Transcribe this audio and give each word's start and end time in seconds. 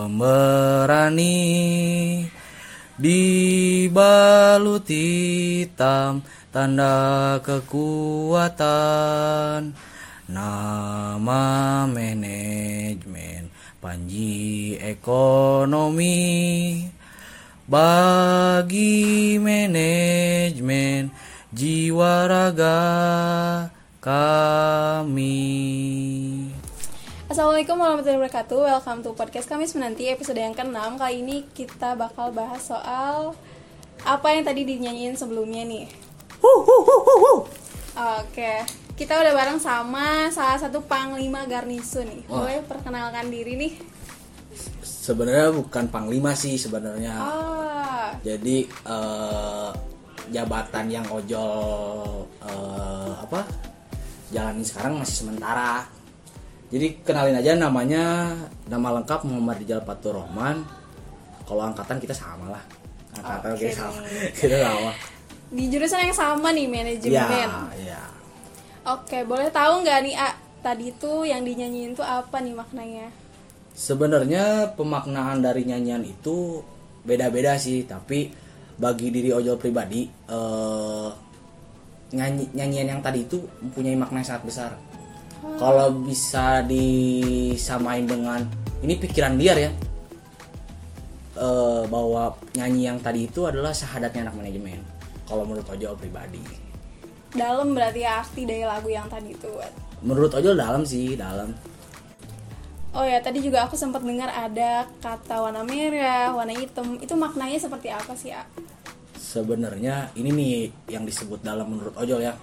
tanda 0.00 0.86
pemberani 0.88 1.36
dibalut 2.96 4.88
hitam 4.88 6.24
tanda 6.48 7.36
kekuatan 7.44 8.56
nama 10.24 11.44
manajemen 11.84 13.52
panji 13.82 14.80
ekonomi 14.80 16.16
bagi 17.68 19.36
manajemen 19.36 21.10
jiwa 21.52 22.24
raga 22.24 22.80
kami. 24.00 25.40
Assalamualaikum 27.30 27.78
warahmatullahi 27.78 28.26
wabarakatuh. 28.26 28.58
Welcome 28.58 29.06
to 29.06 29.14
podcast 29.14 29.46
kami 29.46 29.62
menanti 29.78 30.10
episode 30.10 30.34
yang 30.34 30.50
ke-6 30.50 30.98
Kali 30.98 31.22
ini 31.22 31.46
kita 31.54 31.94
bakal 31.94 32.34
bahas 32.34 32.58
soal 32.58 33.38
Apa 34.02 34.34
yang 34.34 34.42
tadi 34.42 34.66
dinyanyiin 34.66 35.14
sebelumnya 35.14 35.62
nih. 35.62 35.86
Oke 38.18 38.66
Kita 38.98 39.14
udah 39.14 39.30
bareng 39.30 39.62
sama 39.62 40.26
salah 40.34 40.58
satu 40.58 40.82
panglima 40.82 41.46
garnisun 41.46 42.10
nih. 42.10 42.26
Wah. 42.26 42.50
Boleh 42.50 42.66
perkenalkan 42.66 43.30
diri 43.30 43.54
nih? 43.54 43.72
Sebenarnya 44.82 45.54
bukan 45.54 45.86
panglima 45.86 46.34
sih 46.34 46.58
sebenarnya. 46.58 47.14
Ah, 47.14 48.10
Jadi 48.26 48.66
eh, 48.66 49.70
jabatan 50.34 50.86
yang 50.90 51.06
ojol 51.06 52.26
eh, 52.42 53.12
apa? 53.22 53.46
Jalanin 54.34 54.66
sekarang 54.66 54.98
masih 54.98 55.22
sementara. 55.22 55.99
Jadi 56.70 57.02
kenalin 57.02 57.34
aja 57.34 57.58
namanya 57.58 58.30
nama 58.70 59.02
lengkap 59.02 59.26
Muhammad 59.26 59.58
Rijal 59.58 59.82
Fatur 59.82 60.22
Rahman. 60.22 60.62
Kalau 61.42 61.66
angkatan 61.66 61.98
kita 61.98 62.14
sama 62.14 62.54
lah. 62.54 62.62
Angkatan 63.18 63.50
Oke 63.58 63.66
kita 63.66 63.74
sama. 63.74 64.00
kita 64.40 64.56
sama. 64.62 64.92
Di 65.50 65.64
jurusan 65.66 66.06
yang 66.06 66.14
sama 66.14 66.48
nih 66.54 66.66
Ya, 66.66 66.70
manajemen 66.70 67.48
ya. 67.82 68.02
Oke 68.86 69.26
boleh 69.26 69.50
tahu 69.50 69.82
nggak 69.82 69.98
nih 70.06 70.14
A, 70.14 70.30
Tadi 70.60 70.92
tuh 71.00 71.24
yang 71.24 71.40
dinyanyiin 71.40 71.96
tuh 71.96 72.04
apa 72.04 72.36
nih 72.44 72.52
maknanya 72.52 73.08
Sebenarnya 73.72 74.76
pemaknaan 74.76 75.40
dari 75.40 75.64
nyanyian 75.64 76.04
itu 76.04 76.60
beda-beda 77.00 77.56
sih, 77.56 77.88
tapi 77.88 78.28
bagi 78.76 79.08
diri 79.08 79.32
ojol 79.32 79.56
pribadi 79.56 80.04
eh, 80.08 81.10
nyanyi 82.12 82.44
nyanyian 82.52 82.88
yang 82.96 83.00
tadi 83.00 83.24
itu 83.24 83.40
mempunyai 83.40 83.96
makna 83.96 84.20
yang 84.20 84.28
sangat 84.36 84.44
besar. 84.44 84.70
Kalau 85.40 85.92
bisa 86.04 86.64
disamain 86.64 88.04
dengan 88.04 88.44
ini 88.80 88.96
pikiran 88.96 89.36
liar 89.36 89.56
ya, 89.56 89.70
eh, 91.36 91.82
bahwa 91.88 92.36
nyanyi 92.56 92.88
yang 92.88 92.98
tadi 93.00 93.28
itu 93.28 93.44
adalah 93.44 93.72
sahadatnya 93.72 94.28
anak 94.28 94.36
manajemen. 94.40 94.80
Kalau 95.28 95.46
menurut 95.46 95.66
ojol 95.68 95.94
pribadi, 95.94 96.42
Dalam 97.30 97.78
berarti 97.78 98.02
arti 98.02 98.42
dari 98.42 98.66
lagu 98.66 98.90
yang 98.90 99.06
tadi 99.06 99.30
tuh 99.38 99.54
menurut 100.02 100.34
ojol 100.34 100.58
dalam 100.58 100.82
sih 100.82 101.14
dalam. 101.14 101.54
Oh 102.90 103.06
ya, 103.06 103.22
tadi 103.22 103.38
juga 103.38 103.70
aku 103.70 103.78
sempat 103.78 104.02
dengar 104.02 104.26
ada 104.26 104.82
kata 104.98 105.38
warna 105.38 105.62
merah, 105.62 106.34
warna 106.34 106.50
hitam. 106.50 106.98
Itu 106.98 107.14
maknanya 107.14 107.62
seperti 107.62 107.86
apa 107.86 108.18
sih, 108.18 108.34
A? 108.34 108.42
sebenarnya 109.30 110.10
ini 110.18 110.30
nih 110.34 110.54
yang 110.90 111.06
disebut 111.06 111.44
dalam 111.46 111.70
menurut 111.70 111.94
ojol 111.94 112.18
ya 112.18 112.34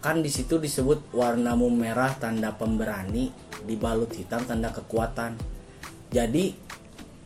kan 0.00 0.24
di 0.24 0.32
situ 0.32 0.56
disebut 0.56 1.12
warnamu 1.12 1.68
merah 1.68 2.16
tanda 2.16 2.56
pemberani 2.56 3.28
dibalut 3.68 4.08
hitam 4.16 4.40
tanda 4.48 4.72
kekuatan. 4.72 5.36
Jadi 6.08 6.56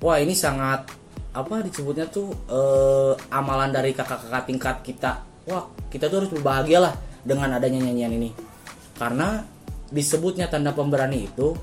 wah 0.03 0.19
ini 0.19 0.35
sangat 0.35 0.91
apa 1.34 1.63
disebutnya 1.63 2.11
tuh 2.11 2.34
eh, 2.51 3.15
amalan 3.31 3.71
dari 3.71 3.95
kakak-kakak 3.95 4.45
tingkat 4.51 4.77
kita. 4.83 5.23
Wah 5.47 5.71
kita 5.91 6.11
tuh 6.11 6.27
harus 6.27 6.31
berbahagia 6.34 6.83
lah 6.83 6.95
dengan 7.23 7.55
adanya 7.55 7.79
nyanyian 7.79 8.13
ini. 8.19 8.31
Karena 8.99 9.43
disebutnya 9.95 10.51
tanda 10.51 10.75
pemberani 10.75 11.31
itu 11.31 11.55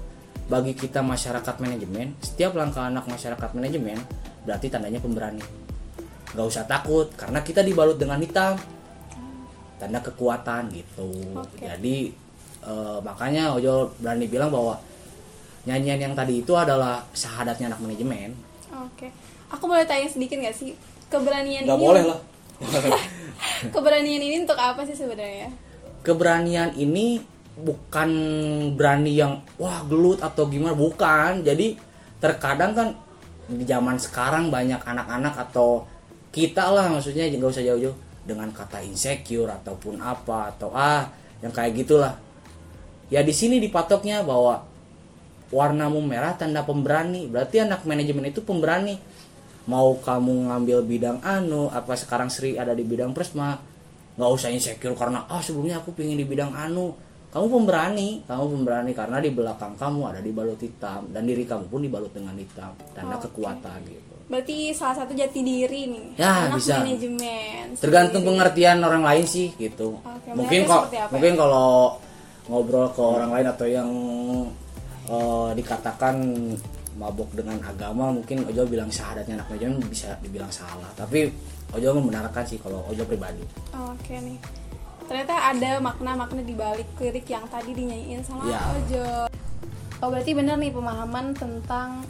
bagi 0.47 0.75
kita 0.75 0.99
masyarakat 1.03 1.63
manajemen 1.63 2.15
setiap 2.19 2.55
langkah 2.55 2.83
anak 2.87 3.07
masyarakat 3.07 3.51
manajemen 3.55 3.99
berarti 4.47 4.71
tandanya 4.71 5.03
pemberani. 5.03 5.43
Nggak 6.31 6.47
usah 6.47 6.63
takut 6.63 7.11
karena 7.19 7.43
kita 7.43 7.59
dibalut 7.59 7.99
dengan 7.99 8.23
hitam 8.23 8.55
tanda 9.81 9.97
kekuatan 10.05 10.69
gitu 10.69 11.09
Oke. 11.33 11.65
jadi 11.65 11.97
eh, 12.69 12.97
makanya 13.01 13.57
Ojo 13.57 13.89
berani 13.97 14.29
bilang 14.29 14.53
bahwa 14.53 14.77
nyanyian 15.65 15.97
yang 15.97 16.13
tadi 16.13 16.45
itu 16.45 16.53
adalah 16.53 17.01
sahadatnya 17.17 17.73
anak 17.73 17.81
manajemen 17.81 18.37
Oke. 18.71 19.09
Aku 19.51 19.67
boleh 19.67 19.83
tanya 19.83 20.07
sedikit 20.07 20.39
nggak 20.39 20.55
sih? 20.55 20.77
Keberanian 21.11 21.67
nggak 21.67 21.75
ini 21.75 21.85
boleh 21.89 22.03
lah 22.07 22.19
Keberanian 23.73 24.21
ini 24.21 24.37
untuk 24.45 24.55
apa 24.55 24.85
sih 24.85 24.95
sebenarnya? 24.95 25.49
keberanian 26.01 26.73
ini 26.77 27.21
bukan 27.61 28.09
berani 28.73 29.13
yang 29.13 29.37
wah 29.61 29.85
gelut 29.85 30.17
atau 30.17 30.49
gimana 30.49 30.73
bukan 30.73 31.45
jadi 31.45 31.77
terkadang 32.17 32.73
kan 32.73 32.87
di 33.45 33.65
zaman 33.67 34.01
sekarang 34.01 34.49
banyak 34.49 34.81
anak-anak 34.81 35.35
atau 35.49 35.85
kita 36.33 36.73
lah 36.73 36.89
maksudnya 36.89 37.29
nggak 37.29 37.51
usah 37.53 37.65
jauh-jauh 37.65 37.93
dengan 38.21 38.53
kata 38.53 38.85
insecure 38.85 39.49
ataupun 39.49 39.97
apa 39.97 40.53
atau 40.53 40.69
ah 40.73 41.09
yang 41.41 41.49
kayak 41.49 41.73
gitulah. 41.73 42.15
Ya 43.11 43.25
di 43.25 43.33
sini 43.35 43.57
dipatoknya 43.59 44.23
bahwa 44.23 44.63
warnamu 45.51 45.99
merah 45.99 46.37
tanda 46.37 46.63
pemberani. 46.63 47.27
Berarti 47.27 47.65
anak 47.65 47.83
manajemen 47.83 48.29
itu 48.29 48.45
pemberani. 48.45 48.95
Mau 49.67 49.99
kamu 49.99 50.49
ngambil 50.49 50.79
bidang 50.85 51.17
anu 51.21 51.69
apa 51.69 51.93
sekarang 51.93 52.33
Sri 52.33 52.57
ada 52.57 52.73
di 52.73 52.81
bidang 52.81 53.13
presma 53.13 53.61
nggak 54.11 54.31
usah 54.33 54.49
insecure 54.51 54.97
karena 54.97 55.29
ah 55.29 55.39
sebelumnya 55.39 55.79
aku 55.81 55.93
pingin 55.93 56.17
di 56.17 56.25
bidang 56.25 56.53
anu. 56.53 56.93
Kamu 57.31 57.47
pemberani 57.47 58.27
kamu 58.27 58.45
pemberani 58.59 58.91
karena 58.91 59.17
di 59.23 59.31
belakang 59.31 59.79
kamu 59.79 60.01
ada 60.03 60.19
dibalut 60.19 60.59
hitam 60.59 61.07
dan 61.15 61.23
diri 61.23 61.47
kamu 61.47 61.71
pun 61.71 61.79
dibalut 61.79 62.11
dengan 62.11 62.35
hitam 62.35 62.75
tanda 62.91 63.15
Oke. 63.15 63.31
kekuatan 63.31 63.79
gitu 63.87 64.10
Berarti 64.31 64.71
salah 64.71 64.95
satu 64.95 65.11
jati 65.11 65.43
diri 65.43 65.91
nih. 65.91 66.05
Ya, 66.15 66.47
anak 66.47 66.63
bisa. 66.63 66.79
manajemen. 66.79 67.75
tergantung 67.75 68.23
sendiri. 68.23 68.29
pengertian 68.37 68.77
orang 68.83 69.03
lain 69.03 69.25
sih 69.25 69.47
gitu 69.55 69.97
Oke, 69.99 70.29
mungkin 70.35 70.59
kok 70.67 70.83
mungkin 71.09 71.33
kalau 71.39 71.97
ngobrol 72.51 72.87
ke 72.91 73.01
orang 73.01 73.31
lain 73.31 73.47
atau 73.47 73.67
yang 73.67 73.89
eh, 75.07 75.49
dikatakan 75.55 76.15
mabok 76.99 77.31
dengan 77.33 77.57
agama 77.63 78.11
mungkin 78.11 78.43
Ojo 78.51 78.67
bilang 78.67 78.91
sahadatnya 78.91 79.39
anak 79.41 79.47
manajemen 79.49 79.79
bisa 79.87 80.19
dibilang 80.19 80.51
salah 80.51 80.91
tapi 80.93 81.31
Ojo 81.71 81.95
membenarkan 81.97 82.43
sih 82.43 82.59
kalau 82.59 82.83
Ojo 82.91 83.07
pribadi 83.07 83.41
Oke 83.71 84.19
nih. 84.19 84.37
Ternyata 85.07 85.35
ada 85.51 85.71
makna-makna 85.83 86.39
di 86.39 86.55
balik 86.55 86.87
lirik 86.99 87.27
yang 87.27 87.43
tadi 87.51 87.75
dinyanyiin 87.75 88.23
sama 88.23 88.47
Ya. 88.47 88.63
Ojo. 88.79 89.07
Oh 90.01 90.07
berarti 90.07 90.31
bener 90.31 90.55
nih 90.55 90.71
pemahaman 90.71 91.35
tentang 91.35 92.03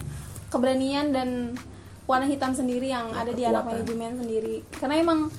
keberanian 0.54 1.10
dan 1.16 1.58
warna 2.12 2.28
hitam 2.28 2.52
sendiri 2.52 2.88
yang 2.88 3.10
ada 3.12 3.32
di 3.32 3.42
anak 3.42 3.64
manajemen 3.64 4.20
sendiri. 4.20 4.60
Karena 4.76 5.00
emang 5.00 5.32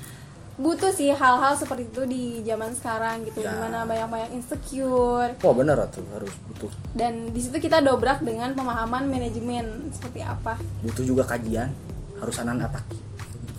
butuh 0.52 0.88
sih 0.88 1.08
hal-hal 1.08 1.56
seperti 1.56 1.88
itu 1.88 2.02
di 2.04 2.22
zaman 2.42 2.72
sekarang 2.72 3.24
gitu, 3.24 3.40
Ya. 3.40 3.50
di 3.50 3.56
mana 3.56 3.88
banyak-banyak 3.88 4.36
insecure 4.36 5.32
oh 5.40 5.54
benar 5.56 5.80
tuh 5.88 6.04
harus 6.12 6.28
butuh 6.44 6.68
dan 6.92 7.32
di 7.32 7.40
situ 7.40 7.56
kita 7.56 7.80
dobrak 7.80 8.20
dengan 8.20 8.52
pemahaman 8.52 9.08
manajemen 9.08 9.64
seperti 9.90 10.20
apa. 10.20 10.60
butuh 10.84 11.08
juga 11.08 11.24
kajian 11.24 11.72
harus 12.20 12.36
anan 12.36 12.60
ataki 12.60 13.00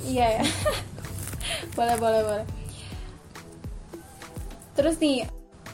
Iya 0.05 0.37
ya. 0.37 0.43
boleh 1.77 1.95
boleh 1.97 2.21
boleh. 2.21 2.45
Terus 4.73 4.95
nih, 4.97 5.25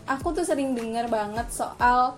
aku 0.05 0.31
tuh 0.31 0.45
sering 0.45 0.71
denger 0.71 1.09
banget 1.09 1.49
soal 1.49 2.15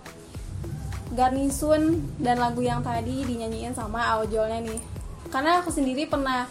Garnisun 1.12 2.00
dan 2.16 2.36
lagu 2.36 2.60
yang 2.60 2.80
tadi 2.80 3.24
dinyanyiin 3.24 3.72
sama 3.72 4.16
Aojolnya 4.16 4.60
nih. 4.62 4.80
Karena 5.32 5.64
aku 5.64 5.72
sendiri 5.72 6.04
pernah 6.04 6.44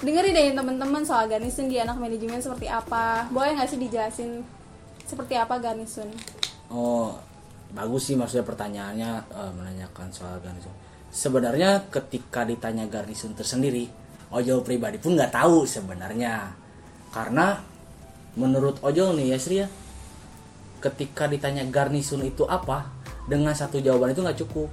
dengerin 0.00 0.32
dari 0.32 0.50
temen-temen 0.56 1.04
soal 1.04 1.28
Garnisun 1.28 1.68
di 1.68 1.76
anak 1.76 2.00
manajemen 2.00 2.40
seperti 2.40 2.66
apa. 2.66 3.28
Boleh 3.28 3.52
nggak 3.52 3.68
sih 3.68 3.78
dijelasin 3.78 4.40
seperti 5.04 5.36
apa 5.36 5.60
Garnisun? 5.60 6.08
Oh, 6.72 7.12
bagus 7.76 8.08
sih 8.08 8.16
maksudnya 8.16 8.48
pertanyaannya 8.48 9.10
eh, 9.28 9.52
menanyakan 9.52 10.08
soal 10.08 10.40
garnisun. 10.40 10.72
Sebenarnya 11.12 11.92
ketika 11.92 12.48
ditanya 12.48 12.88
garnisun 12.88 13.36
tersendiri, 13.36 13.84
Ojol 14.32 14.64
pribadi 14.64 14.96
pun 14.96 15.12
nggak 15.12 15.36
tahu 15.36 15.68
sebenarnya. 15.68 16.56
Karena 17.12 17.60
menurut 18.40 18.80
Ojol 18.80 19.20
nih 19.20 19.36
ya 19.36 19.38
Sri 19.38 19.56
ya, 19.60 19.68
ketika 20.80 21.28
ditanya 21.28 21.68
garnisun 21.68 22.24
itu 22.24 22.48
apa, 22.48 22.88
dengan 23.28 23.52
satu 23.52 23.76
jawaban 23.84 24.16
itu 24.16 24.24
nggak 24.24 24.40
cukup. 24.40 24.72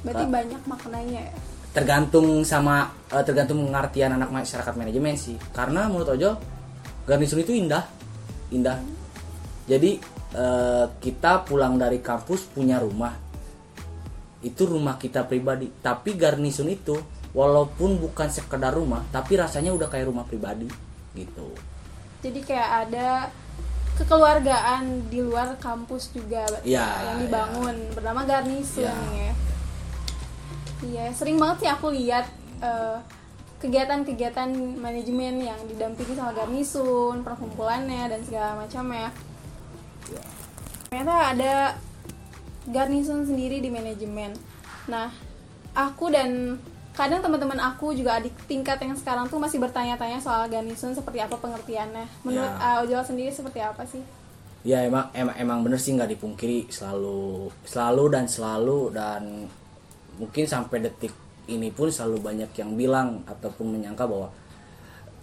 Berarti 0.00 0.24
banyak 0.24 0.62
maknanya 0.64 1.20
ya. 1.28 1.36
Tergantung 1.78 2.42
sama 2.42 2.90
eh, 3.08 3.22
tergantung 3.22 3.62
pengertian 3.62 4.18
anak 4.18 4.34
masyarakat 4.34 4.74
manajemen 4.74 5.14
sih. 5.14 5.38
Karena 5.54 5.86
menurut 5.86 6.10
Ojol 6.10 6.34
garnisun 7.06 7.46
itu 7.46 7.54
indah, 7.54 7.86
indah. 8.50 8.82
Jadi 9.70 10.02
eh, 10.34 10.86
kita 10.98 11.46
pulang 11.46 11.78
dari 11.78 12.02
kampus 12.02 12.50
punya 12.50 12.82
rumah 12.82 13.28
itu 14.38 14.70
rumah 14.70 14.94
kita 14.94 15.26
pribadi 15.26 15.66
tapi 15.82 16.14
garnisun 16.14 16.70
itu 16.70 16.94
walaupun 17.34 17.98
bukan 17.98 18.30
sekedar 18.30 18.70
rumah 18.70 19.02
tapi 19.10 19.34
rasanya 19.34 19.74
udah 19.74 19.90
kayak 19.90 20.06
rumah 20.06 20.22
pribadi 20.22 20.70
gitu 21.18 21.50
jadi 22.22 22.40
kayak 22.46 22.70
ada 22.86 23.34
kekeluargaan 23.98 25.10
di 25.10 25.18
luar 25.26 25.58
kampus 25.58 26.14
juga 26.14 26.46
berarti 26.46 26.70
Iya, 26.70 26.86
yang 26.86 27.18
dibangun 27.26 27.76
bernama 27.98 28.22
Garnisun 28.22 28.86
Iya. 28.86 28.94
ya. 28.94 29.32
Iya, 30.78 31.10
sering 31.10 31.36
banget 31.42 31.66
sih 31.66 31.70
aku 31.70 31.90
lihat 31.90 32.26
eh, 32.62 32.96
kegiatan-kegiatan 33.58 34.50
manajemen 34.78 35.42
yang 35.42 35.58
didampingi 35.66 36.14
sama 36.14 36.30
Garnisun, 36.30 37.26
perkumpulannya 37.26 38.06
dan 38.06 38.20
segala 38.22 38.54
macamnya. 38.54 39.10
Ya. 40.06 40.22
Ternyata 40.88 41.14
ada 41.34 41.54
Garnisun 42.70 43.26
sendiri 43.26 43.58
di 43.58 43.70
manajemen. 43.72 44.36
Nah, 44.86 45.10
aku 45.74 46.14
dan 46.14 46.56
kadang 46.94 47.22
teman-teman 47.22 47.58
aku 47.62 47.94
juga 47.94 48.18
di 48.18 48.30
tingkat 48.46 48.78
yang 48.82 48.94
sekarang 48.94 49.26
tuh 49.26 49.38
masih 49.38 49.58
bertanya-tanya 49.58 50.18
soal 50.22 50.46
Garnisun 50.46 50.94
seperti 50.94 51.18
apa 51.18 51.34
pengertiannya. 51.34 52.06
Menurut 52.22 52.54
Ya. 52.58 52.78
uh, 52.78 52.82
Ojol 52.86 53.02
sendiri 53.02 53.30
seperti 53.34 53.58
apa 53.58 53.82
sih? 53.86 54.02
ya 54.66 54.82
emang 54.82 55.06
emang, 55.14 55.34
emang 55.38 55.58
bener 55.62 55.78
sih 55.78 55.94
nggak 55.94 56.18
dipungkiri 56.18 56.66
selalu 56.66 57.46
selalu 57.62 58.04
dan 58.10 58.26
selalu 58.26 58.90
dan 58.90 59.46
mungkin 60.18 60.44
sampai 60.44 60.82
detik 60.82 61.14
ini 61.48 61.72
pun 61.72 61.88
selalu 61.88 62.20
banyak 62.20 62.50
yang 62.60 62.76
bilang 62.76 63.24
ataupun 63.24 63.78
menyangka 63.78 64.04
bahwa 64.04 64.28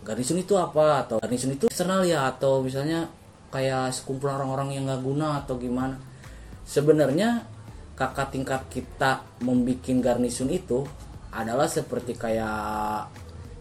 garnisun 0.02 0.42
itu 0.42 0.58
apa 0.58 1.06
atau 1.06 1.18
garnisun 1.22 1.54
itu 1.54 1.70
eksternal 1.70 2.02
ya 2.06 2.30
atau 2.30 2.66
misalnya 2.66 3.06
kayak 3.54 3.94
sekumpulan 3.94 4.42
orang-orang 4.42 4.76
yang 4.76 4.84
nggak 4.90 5.04
guna 5.06 5.46
atau 5.46 5.56
gimana. 5.56 5.96
Sebenarnya 6.66 7.46
kakak 7.94 8.34
tingkat 8.34 8.62
kita 8.74 9.22
membuat 9.46 9.86
garnisun 10.02 10.50
itu 10.50 10.84
adalah 11.32 11.70
seperti 11.70 12.16
kayak 12.18 13.08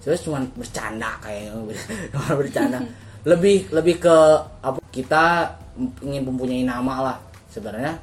sebenarnya 0.01 0.25
cuma 0.25 0.39
bercanda 0.57 1.11
kayak 1.21 1.53
bercanda. 2.41 2.79
Lebih 3.25 3.73
lebih 3.73 4.05
ke 4.05 4.17
apa 4.61 4.77
kita 4.93 5.57
ingin 6.05 6.29
mempunyai 6.29 6.61
nama 6.61 6.95
lah 7.01 7.17
sebenarnya. 7.49 7.97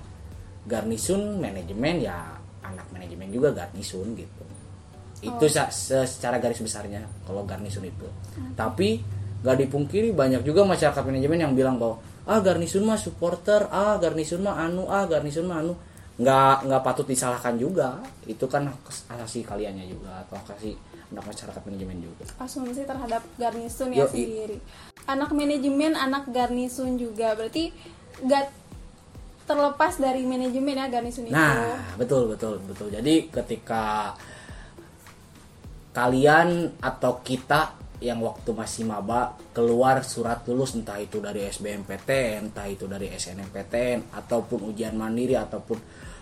Garnisun 0.66 1.38
manajemen 1.38 2.02
ya 2.02 2.41
anak 2.72 2.88
manajemen 2.90 3.28
juga 3.30 3.52
garnisun 3.52 4.16
gitu. 4.16 4.44
Itu 5.22 5.46
sa- 5.46 5.70
se- 5.70 6.08
secara 6.08 6.42
garis 6.42 6.58
besarnya 6.58 7.06
kalau 7.24 7.46
garnisun 7.46 7.86
itu. 7.86 8.08
Tapi 8.56 9.04
nggak 9.42 9.58
dipungkiri 9.68 10.10
banyak 10.14 10.42
juga 10.42 10.66
masyarakat 10.66 11.02
manajemen 11.02 11.40
yang 11.40 11.54
bilang 11.54 11.78
bahwa 11.78 12.00
ah 12.26 12.40
garnisun 12.40 12.86
mah 12.86 12.98
supporter 12.98 13.66
ah 13.70 13.98
garnisun 13.98 14.42
mah 14.42 14.58
anu 14.58 14.90
ah 14.90 15.06
garnisun 15.06 15.46
mah 15.46 15.62
anu. 15.62 15.74
Nggak 16.18 16.70
nggak 16.70 16.82
patut 16.82 17.06
disalahkan 17.06 17.58
juga. 17.58 18.02
Itu 18.26 18.46
kan 18.46 18.70
asasi 19.10 19.42
kaliannya 19.42 19.86
juga 19.86 20.22
atau 20.26 20.38
asasi 20.38 20.74
anak 21.12 21.28
masyarakat 21.28 21.62
manajemen 21.66 21.98
juga. 22.02 22.24
Asumsi 22.38 22.82
terhadap 22.82 23.22
garnisun 23.36 23.90
ya 23.92 24.06
sendiri. 24.08 24.58
Anak 25.06 25.34
manajemen, 25.34 25.94
anak 25.94 26.30
garnisun 26.30 26.96
juga. 26.96 27.34
Berarti 27.34 27.74
gak 28.22 28.54
terlepas 29.52 29.94
dari 30.00 30.24
manajemen 30.24 30.80
ya 30.80 30.88
garnisun 30.88 31.28
itu. 31.28 31.36
Nah, 31.36 31.96
betul 32.00 32.32
betul 32.32 32.64
betul. 32.64 32.88
Jadi 32.88 33.28
ketika 33.28 34.16
kalian 35.92 36.80
atau 36.80 37.20
kita 37.20 37.76
yang 38.02 38.24
waktu 38.24 38.50
masih 38.56 38.88
maba 38.88 39.36
keluar 39.52 40.02
surat 40.02 40.42
lulus 40.48 40.74
entah 40.74 40.98
itu 40.98 41.20
dari 41.20 41.46
SBMPTN, 41.46 42.50
entah 42.50 42.66
itu 42.66 42.88
dari 42.88 43.12
SNMPTN 43.12 44.16
ataupun 44.16 44.72
ujian 44.72 44.96
mandiri 44.96 45.38
ataupun 45.38 45.78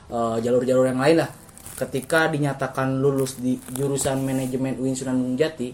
eh, 0.10 0.38
jalur-jalur 0.42 0.90
yang 0.90 1.00
lain 1.00 1.24
lah. 1.24 1.32
Ketika 1.80 2.28
dinyatakan 2.28 3.00
lulus 3.00 3.40
di 3.40 3.56
jurusan 3.72 4.20
manajemen 4.20 4.76
UIN 4.76 4.98
Sunan 4.98 5.40
Jati, 5.40 5.72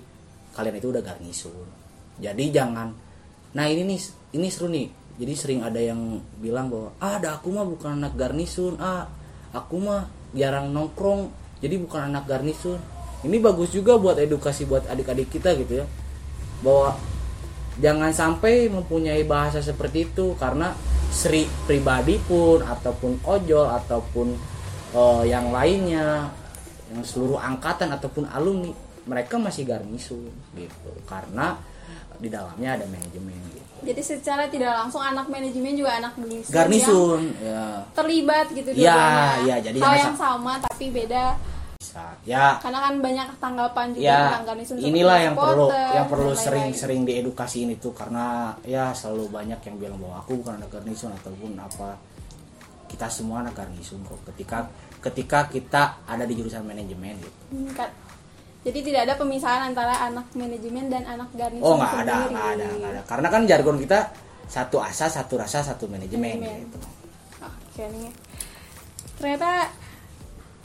kalian 0.53 0.75
itu 0.77 0.93
udah 0.93 1.01
garnisun. 1.01 1.65
Jadi 2.21 2.43
jangan 2.53 3.05
Nah, 3.55 3.65
ini 3.71 3.87
nih 3.87 3.99
ini 4.35 4.47
seru 4.51 4.67
nih. 4.67 4.87
Jadi 5.15 5.33
sering 5.33 5.61
ada 5.63 5.79
yang 5.79 6.19
bilang 6.43 6.67
bahwa 6.67 6.89
ah, 6.99 7.15
ada 7.15 7.39
aku 7.39 7.55
mah 7.55 7.63
bukan 7.63 7.99
anak 8.03 8.13
garnisun. 8.19 8.75
Ah, 8.77 9.07
aku 9.55 9.79
mah 9.79 10.11
jarang 10.35 10.75
nongkrong. 10.75 11.31
Jadi 11.63 11.79
bukan 11.79 12.11
anak 12.11 12.27
garnisun. 12.27 12.79
Ini 13.23 13.39
bagus 13.39 13.71
juga 13.71 13.95
buat 13.95 14.19
edukasi 14.19 14.67
buat 14.67 14.85
adik-adik 14.91 15.31
kita 15.31 15.55
gitu 15.55 15.83
ya. 15.83 15.85
Bahwa 16.59 16.99
jangan 17.79 18.11
sampai 18.11 18.67
mempunyai 18.67 19.23
bahasa 19.23 19.63
seperti 19.63 20.11
itu 20.11 20.35
karena 20.35 20.75
Sri 21.15 21.47
pribadi 21.63 22.19
pun 22.19 22.59
ataupun 22.59 23.23
ojol 23.23 23.71
ataupun 23.71 24.27
eh, 24.91 25.23
yang 25.31 25.55
lainnya 25.55 26.27
yang 26.91 27.01
seluruh 27.01 27.39
angkatan 27.39 27.89
ataupun 27.95 28.27
alumni 28.29 28.71
mereka 29.05 29.37
masih 29.37 29.65
garnisun 29.69 30.29
gitu 30.57 30.91
karena 31.05 31.57
di 32.17 32.27
dalamnya 32.27 32.69
ada 32.73 32.85
manajemen 32.85 33.35
gitu. 33.49 33.63
Jadi 33.85 34.01
secara 34.01 34.43
tidak 34.45 34.71
langsung 34.75 34.99
anak 34.99 35.27
manajemen 35.27 35.73
juga 35.73 35.91
anak 35.95 36.13
garnisun, 36.15 36.41
yang 36.41 36.49
Garnisun 36.49 37.21
ya 37.39 37.61
terlibat 37.91 38.47
gitu 38.49 38.69
Iya, 38.71 38.93
dua-duanya. 38.93 39.35
iya, 39.41 39.55
jadi 39.61 39.77
hal 39.79 39.93
yang 39.95 40.15
sa- 40.15 40.33
sama 40.33 40.53
tapi 40.59 40.85
beda 40.89 41.25
bisa. 41.75 42.05
Ya 42.23 42.57
karena 42.57 42.79
kan 42.81 42.93
banyak 42.97 43.27
tanggapan 43.37 43.85
juga 43.91 44.03
ya 44.03 44.17
tentang 44.25 44.45
garnisun 44.47 44.75
inilah 44.79 45.17
yang 45.21 45.35
perlu 45.35 45.67
supporter 45.67 45.89
yang 45.91 46.07
perlu 46.07 46.23
dan 46.23 46.31
lain-lain. 46.31 46.45
sering-sering 46.45 47.01
diedukasiin 47.03 47.69
itu 47.71 47.89
karena 47.91 48.25
ya 48.63 48.89
selalu 48.91 49.25
banyak 49.29 49.59
yang 49.61 49.75
bilang 49.77 49.99
bahwa 49.99 50.17
aku 50.19 50.31
bukan 50.35 50.53
anak 50.55 50.69
garnisun 50.71 51.11
ataupun 51.13 51.51
apa 51.55 51.89
kita 52.87 53.07
semua 53.07 53.41
anak 53.41 53.53
garnisun 53.55 54.01
kok 54.01 54.17
ketika 54.33 54.65
ketika 54.99 55.45
kita 55.45 55.81
ada 56.03 56.23
di 56.23 56.33
jurusan 56.33 56.63
manajemen 56.63 57.15
gitu 57.17 57.39
Hmm. 57.51 57.69
Jadi 58.65 58.79
tidak 58.81 59.01
ada 59.05 59.13
pemisahan 59.15 59.69
antara 59.69 59.93
anak 60.01 60.25
manajemen 60.33 60.89
dan 60.89 61.05
anak 61.05 61.29
garnisun 61.31 61.61
oh 61.63 61.77
nggak 61.77 62.01
ada 62.01 62.15
nggak 62.25 62.47
ada 62.51 62.65
nggak 62.73 62.91
ada 62.91 63.01
karena 63.05 63.27
kan 63.29 63.41
jargon 63.45 63.77
kita 63.77 64.09
satu 64.45 64.81
asa 64.81 65.05
satu 65.05 65.37
rasa 65.37 65.61
satu 65.61 65.85
manajemen 65.85 66.41
Manajemen. 66.41 66.65
gitu 66.65 66.77
Oke 67.45 67.83
nih. 67.87 68.09
Ternyata 69.15 69.69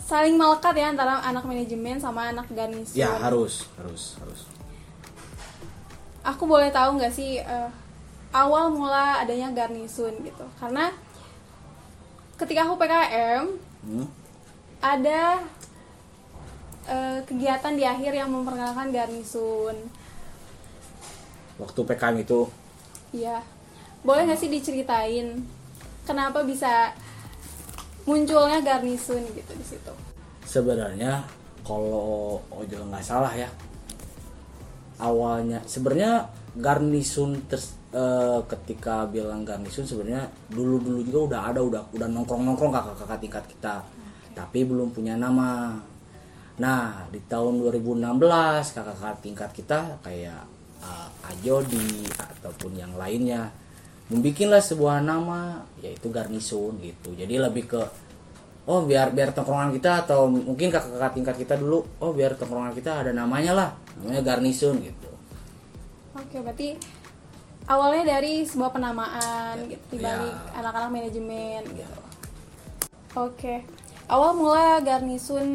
saling 0.00 0.35
melekat 0.35 0.75
ya 0.75 0.87
antara 0.88 1.20
anak 1.20 1.44
manajemen 1.44 1.96
sama 1.96 2.32
anak 2.32 2.48
garnisun. 2.51 2.96
ya 2.96 3.20
harus 3.20 3.69
harus 3.77 4.17
harus 4.17 4.41
Aku 6.22 6.44
boleh 6.44 6.69
tahu 6.69 6.96
nggak 6.96 7.10
sih 7.10 7.36
eh, 7.36 7.69
awal 8.31 8.69
mula 8.70 9.20
adanya 9.20 9.48
garnisun 9.51 10.13
gitu? 10.20 10.44
Karena 10.56 10.89
ketika 12.36 12.65
aku 12.65 12.77
PKM 12.77 13.44
Hmm? 13.81 14.05
ada 14.79 15.41
eh, 16.87 17.20
kegiatan 17.25 17.75
di 17.75 17.84
akhir 17.84 18.13
yang 18.13 18.31
memperkenalkan 18.31 18.89
garnisun. 18.91 19.77
waktu 21.56 21.81
PKM 21.84 22.17
itu 22.19 22.49
Iya. 23.10 23.44
Boleh 24.01 24.25
nggak 24.25 24.39
sih 24.39 24.49
diceritain 24.49 25.44
kenapa 26.03 26.41
bisa 26.41 26.96
munculnya 28.03 28.58
garnisun 28.60 29.20
gitu 29.34 29.53
di 29.53 29.67
situ? 29.67 29.93
sebenarnya 30.43 31.22
kalau 31.63 32.41
ojol 32.51 32.82
nggak 32.89 33.05
salah 33.05 33.31
ya 33.31 33.46
awalnya 34.99 35.63
sebenarnya 35.65 36.27
garnisun 36.56 37.39
ters- 37.46 37.77
eh, 37.93 38.41
ketika 38.49 39.06
bilang 39.06 39.44
garnisun 39.44 39.87
sebenarnya 39.87 40.27
dulu 40.49 40.81
dulu 40.81 41.01
juga 41.05 41.19
udah 41.31 41.41
ada 41.55 41.60
udah 41.63 41.82
udah 41.93 42.08
nongkrong 42.08 42.43
nongkrong 42.43 42.72
kakak 42.72 42.96
kakak 42.99 43.20
tingkat 43.20 43.44
kita 43.46 43.75
tapi 44.32 44.65
belum 44.65 44.91
punya 44.91 45.15
nama 45.15 45.79
nah 46.60 47.08
di 47.08 47.19
tahun 47.24 47.64
2016 47.64 48.05
kakak 48.76 48.94
kakak 48.94 49.17
tingkat 49.24 49.50
kita 49.50 49.79
kayak 50.05 50.44
eh, 50.79 51.08
Ajodi 51.32 52.05
ataupun 52.12 52.76
yang 52.76 52.93
lainnya 52.94 53.48
membikinlah 54.10 54.60
sebuah 54.60 55.00
nama 55.00 55.64
yaitu 55.81 56.12
garnisun 56.12 56.76
gitu 56.82 57.17
jadi 57.17 57.48
lebih 57.48 57.64
ke 57.67 57.81
oh 58.67 58.84
biar 58.84 59.10
biar 59.10 59.32
tongkrongan 59.32 59.72
kita 59.72 60.05
atau 60.05 60.29
mungkin 60.29 60.69
kakak-kakak 60.69 61.12
tingkat 61.17 61.36
kita 61.38 61.55
dulu 61.56 61.81
oh 61.98 62.12
biar 62.12 62.36
tongkrongan 62.36 62.76
kita 62.76 63.02
ada 63.02 63.10
namanya 63.10 63.52
lah 63.56 63.70
namanya 63.98 64.20
garnisun 64.20 64.79
gitu 64.84 65.08
Oke, 66.10 66.43
berarti 66.43 66.74
awalnya 67.64 68.19
dari 68.19 68.43
sebuah 68.43 68.74
penamaan 68.74 69.62
gitu 69.64 69.94
di 69.94 69.98
balik 70.02 70.34
Ya. 70.34 70.58
anak-anak 70.58 70.90
manajemen 70.90 71.62
gitu. 71.70 72.00
Oke. 73.14 73.62
Awal 74.06 74.31
mula 74.34 74.82
garnisun 74.82 75.46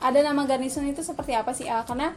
ada 0.00 0.18
nama 0.24 0.48
garnisun 0.48 0.88
itu 0.88 1.04
seperti 1.04 1.36
apa 1.36 1.52
sih 1.52 1.68
Al? 1.68 1.84
Karena 1.84 2.16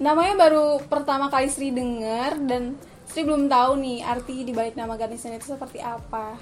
namanya 0.00 0.48
baru 0.48 0.80
pertama 0.88 1.28
kali 1.28 1.52
Sri 1.52 1.70
dengar 1.70 2.40
dan 2.48 2.80
Sri 3.04 3.22
belum 3.22 3.52
tahu 3.52 3.76
nih 3.84 4.00
arti 4.00 4.48
di 4.48 4.52
balik 4.56 4.74
nama 4.74 4.96
garnisun 4.96 5.36
itu 5.36 5.52
seperti 5.52 5.78
apa. 5.84 6.40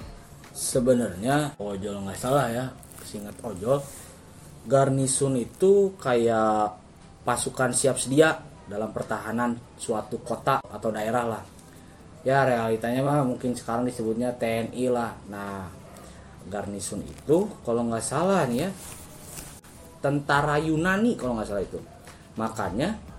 sebenarnya 0.49 1.55
ojol 1.61 2.03
nggak 2.03 2.19
salah 2.19 2.49
ya 2.49 2.65
singkat 3.05 3.37
ojol 3.45 3.79
garnisun 4.65 5.37
itu 5.39 5.93
kayak 6.01 6.75
pasukan 7.23 7.71
siap 7.71 7.95
sedia 8.01 8.41
dalam 8.65 8.91
pertahanan 8.91 9.55
suatu 9.77 10.19
kota 10.19 10.59
atau 10.61 10.89
daerah 10.89 11.37
lah 11.37 11.43
ya 12.27 12.43
realitanya 12.43 13.01
mah 13.05 13.23
mungkin 13.23 13.55
sekarang 13.55 13.87
disebutnya 13.87 14.35
TNI 14.35 14.85
lah 14.91 15.15
nah 15.31 15.69
garnisun 16.49 17.05
itu 17.05 17.47
kalau 17.63 17.85
nggak 17.87 18.03
salah 18.03 18.43
nih 18.49 18.67
ya 18.67 18.69
tentara 19.99 20.59
Yunani 20.59 21.15
kalau 21.19 21.39
nggak 21.39 21.47
salah 21.47 21.63
itu. 21.63 21.79
Makanya 22.39 23.09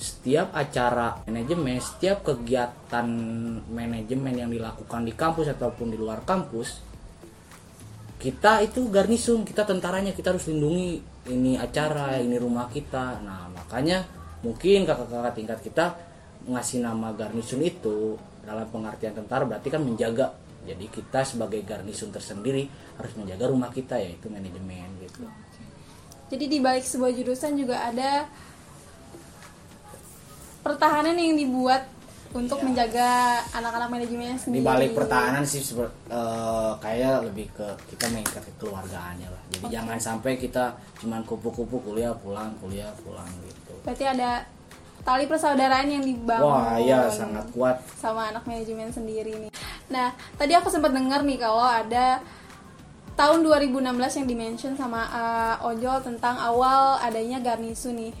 setiap 0.00 0.56
acara 0.56 1.20
manajemen 1.28 1.76
setiap 1.76 2.24
kegiatan 2.24 3.04
manajemen 3.68 4.32
yang 4.32 4.48
dilakukan 4.48 5.04
di 5.04 5.12
kampus 5.12 5.52
ataupun 5.52 5.92
di 5.92 6.00
luar 6.00 6.24
kampus 6.24 6.80
kita 8.16 8.64
itu 8.64 8.88
garnisun 8.88 9.44
kita 9.44 9.68
tentaranya 9.68 10.16
kita 10.16 10.32
harus 10.32 10.48
lindungi 10.48 11.04
ini 11.28 11.60
acara 11.60 12.16
ini 12.16 12.36
rumah 12.40 12.72
kita. 12.72 13.20
Nah 13.20 13.52
makanya 13.52 14.04
mungkin 14.40 14.88
kakak-kakak 14.88 15.36
tingkat 15.36 15.58
kita 15.60 15.84
ngasih 16.48 16.80
nama 16.80 17.12
garnisun 17.12 17.60
itu 17.60 18.16
dalam 18.40 18.64
pengertian 18.72 19.12
tentara 19.12 19.44
berarti 19.44 19.68
kan 19.68 19.84
menjaga. 19.84 20.32
Jadi 20.64 20.88
kita 20.92 21.24
sebagai 21.24 21.60
garnisun 21.64 22.12
tersendiri 22.12 22.68
harus 22.96 23.12
menjaga 23.16 23.48
rumah 23.48 23.72
kita 23.72 23.96
yaitu 24.00 24.28
manajemen 24.28 24.88
gitu 25.00 25.24
Jadi 26.30 26.44
di 26.46 26.58
balik 26.58 26.82
sebuah 26.82 27.10
jurusan 27.10 27.52
juga 27.54 27.76
ada 27.82 28.24
pertahanan 30.62 31.14
yang 31.14 31.34
dibuat 31.34 31.88
untuk 32.30 32.56
Iya. 32.56 32.64
menjaga 32.64 33.08
anak-anak 33.50 33.88
manajemennya 33.90 34.36
di 34.36 34.42
sendiri. 34.44 34.62
balik 34.62 34.94
pertahanan 34.94 35.42
sih 35.42 35.58
seper- 35.58 35.90
eh, 36.06 36.72
kayak 36.78 37.26
lebih 37.26 37.50
ke 37.50 37.66
kita 37.90 38.06
mengikat 38.06 38.46
kekeluargaannya 38.46 39.26
lah 39.26 39.42
jadi 39.50 39.64
jangan 39.72 39.98
sampai 39.98 40.38
kita 40.38 40.70
cuman 41.02 41.26
kupu-kupu 41.26 41.82
kuliah 41.82 42.14
pulang 42.14 42.54
kuliah 42.56 42.94
pulang 43.02 43.26
gitu 43.42 43.74
Berarti 43.82 44.04
ada 44.06 44.46
tali 45.02 45.26
persaudaraan 45.26 45.88
yang 45.90 46.04
dibangun. 46.04 46.46
wah 46.46 46.78
iya 46.78 47.10
sangat 47.10 47.50
kuat 47.50 47.82
sama 47.98 48.30
anak 48.30 48.46
manajemen 48.46 48.92
sendiri 48.92 49.32
nih. 49.40 49.50
Nah, 49.88 50.08
tadi 50.36 50.52
aku 50.52 50.68
sempat 50.68 50.92
dengar 50.92 51.24
nih 51.24 51.34
kalau 51.34 51.64
ada 51.64 52.22
tahun 53.20 53.44
2016 53.44 53.84
yang 54.24 54.26
dimention 54.26 54.72
sama 54.80 55.04
uh, 55.12 55.68
Ojol 55.68 56.00
tentang 56.00 56.40
awal 56.40 56.96
adanya 57.04 57.36
Garnisu 57.36 57.92
nih. 57.92 58.16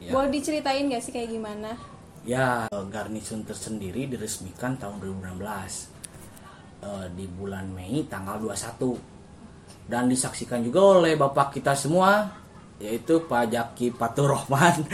Ya. 0.00 0.16
Boleh 0.16 0.32
diceritain 0.32 0.88
gak 0.88 1.04
sih 1.04 1.12
kayak 1.12 1.28
gimana? 1.36 1.76
Ya, 2.24 2.68
garnisun 2.92 3.44
tersendiri 3.44 4.08
diresmikan 4.08 4.80
tahun 4.80 5.00
2016 5.00 5.98
Eh, 6.78 7.06
di 7.10 7.26
bulan 7.26 7.74
Mei 7.74 8.06
tanggal 8.06 8.38
21 8.38 8.94
dan 9.90 10.06
disaksikan 10.06 10.62
juga 10.62 10.94
oleh 10.94 11.18
bapak 11.18 11.58
kita 11.58 11.74
semua 11.74 12.30
yaitu 12.78 13.26
Pak 13.26 13.50
Jaki 13.50 13.98
Patur 13.98 14.30
Rahman 14.30 14.86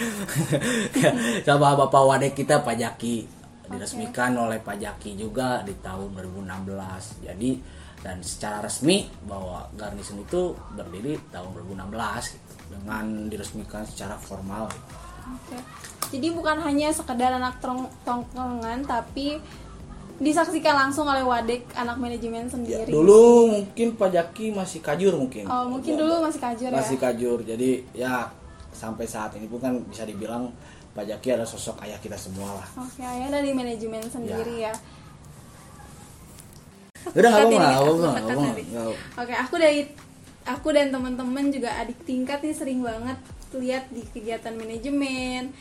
sama 1.47 1.77
bapak 1.77 2.03
wadek 2.09 2.41
kita 2.41 2.65
Pak 2.65 2.77
Jaki 2.81 3.29
diresmikan 3.69 4.33
oleh 4.33 4.65
Pak 4.65 4.81
Jaki 4.81 5.13
juga 5.13 5.61
di 5.61 5.77
tahun 5.77 6.17
2016 6.17 7.29
jadi 7.29 7.51
dan 8.05 8.21
secara 8.21 8.61
resmi 8.61 9.09
bahwa 9.25 9.65
garnisun 9.73 10.21
itu 10.21 10.53
berdiri 10.71 11.17
tahun 11.29 11.57
2016 11.57 11.89
gitu, 12.31 12.45
dengan 12.71 13.05
diresmikan 13.27 13.83
secara 13.83 14.15
formal 14.15 14.69
gitu. 14.69 14.93
Oke. 15.27 15.59
Jadi 16.13 16.29
bukan 16.31 16.61
hanya 16.61 16.93
sekedar 16.93 17.33
anak 17.33 17.59
tong- 17.59 17.89
tongkrongan 18.05 18.85
tapi 18.85 19.41
disaksikan 20.15 20.77
langsung 20.79 21.09
oleh 21.09 21.25
Wadek 21.25 21.75
anak 21.75 21.97
manajemen 21.97 22.45
Ya, 22.45 22.51
sendiri. 22.51 22.87
dulu 22.87 23.51
mungkin 23.51 23.97
Pak 23.97 24.11
Jaki 24.13 24.53
masih 24.53 24.79
kajur 24.79 25.17
mungkin. 25.17 25.49
Oh, 25.49 25.67
mungkin 25.67 25.97
dulu 25.97 26.23
masih 26.23 26.39
kajur 26.39 26.71
ya. 26.71 26.77
Masih 26.77 26.97
kajur. 26.97 27.39
Jadi 27.43 27.71
ya 27.93 28.31
sampai 28.71 29.09
saat 29.09 29.35
ini 29.35 29.49
pun 29.49 29.59
kan 29.59 29.81
bisa 29.83 30.05
dibilang 30.05 30.53
Pak 30.93 31.09
Jaki 31.09 31.35
adalah 31.35 31.49
sosok 31.49 31.83
ayah 31.83 31.99
kita 31.99 32.15
semua 32.15 32.53
lah. 32.53 32.69
Oke, 32.79 33.03
ayah 33.03 33.33
dari 33.33 33.51
manajemen 33.51 34.05
sendiri 34.07 34.63
ya. 34.63 34.75
Udah 37.13 37.33
aku 37.37 37.53
nggak 37.53 37.75
apa-apa. 37.77 38.45
Oke, 39.21 39.35
aku 39.37 39.55
dari 39.61 39.81
aku 40.49 40.69
dan 40.73 40.89
teman-teman 40.89 41.53
juga 41.53 41.73
adik 41.77 42.01
tingkat 42.09 42.41
nih 42.41 42.57
sering 42.57 42.81
banget 42.81 43.21
lihat 43.55 43.87
di 43.93 44.03
kegiatan 44.11 44.57
manajemen. 44.57 45.53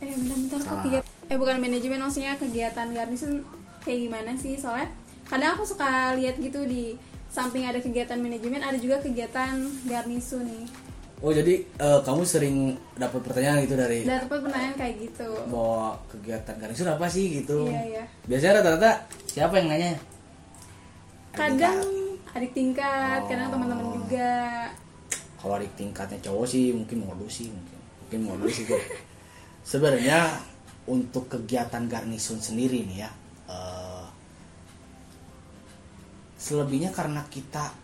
Eh, 0.00 0.10
bentar-bentar 0.12 0.60
kok 0.64 0.78
kegiatan 0.84 1.12
eh 1.24 1.36
bukan 1.40 1.56
manajemen 1.56 2.04
maksudnya 2.04 2.36
kegiatan 2.36 2.92
garnisun 2.92 3.40
kayak 3.80 3.98
gimana 4.08 4.30
sih 4.36 4.60
soalnya 4.60 4.92
kadang 5.24 5.56
aku 5.56 5.64
suka 5.64 6.12
lihat 6.20 6.36
gitu 6.36 6.68
di 6.68 7.00
samping 7.32 7.64
ada 7.64 7.80
kegiatan 7.80 8.20
manajemen 8.20 8.60
ada 8.60 8.76
juga 8.76 9.00
kegiatan 9.00 9.64
garnisun 9.88 10.44
nih 10.44 10.68
Oh 11.24 11.32
jadi 11.32 11.64
eh, 11.64 12.00
kamu 12.04 12.20
sering 12.28 12.76
dapat 13.00 13.24
pertanyaan 13.24 13.64
gitu 13.64 13.80
dari 13.80 14.04
dapat 14.04 14.44
pertanyaan 14.44 14.76
kayak 14.76 14.94
gitu 15.08 15.28
bahwa 15.48 15.96
kegiatan 16.12 16.52
garnisun 16.60 16.90
apa 16.90 17.06
sih 17.08 17.40
gitu? 17.40 17.64
Iya, 17.64 17.82
iya. 17.96 18.04
Biasanya 18.28 18.60
rata-rata 18.60 18.90
siapa 19.34 19.58
yang 19.58 19.66
nanya? 19.66 19.98
kadang 21.34 21.82
adik 22.38 22.54
tingkat 22.54 23.18
Oh. 23.18 23.26
kadang 23.26 23.50
teman-teman 23.50 23.86
juga. 23.98 24.70
Kalau 25.42 25.58
di 25.58 25.66
tingkatnya 25.74 26.22
cowok 26.22 26.46
sih 26.46 26.70
mungkin 26.70 27.02
modus 27.02 27.42
sih 27.42 27.50
mungkin. 27.50 27.78
Mungkin 28.06 28.20
modus 28.30 28.54
itu 28.62 28.78
sebenarnya 29.66 30.38
untuk 30.86 31.26
kegiatan 31.26 31.90
garnisun 31.90 32.38
sendiri 32.38 32.86
nih 32.86 32.98
ya 33.02 33.10
eh, 33.50 34.06
selebihnya 36.38 36.94
karena 36.94 37.26
kita 37.26 37.74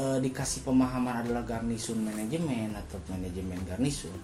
eh, 0.00 0.18
dikasih 0.24 0.64
pemahaman 0.64 1.20
adalah 1.20 1.44
garnisun 1.44 2.00
manajemen 2.00 2.72
atau 2.72 2.96
manajemen 3.12 3.60
garnisun. 3.68 4.16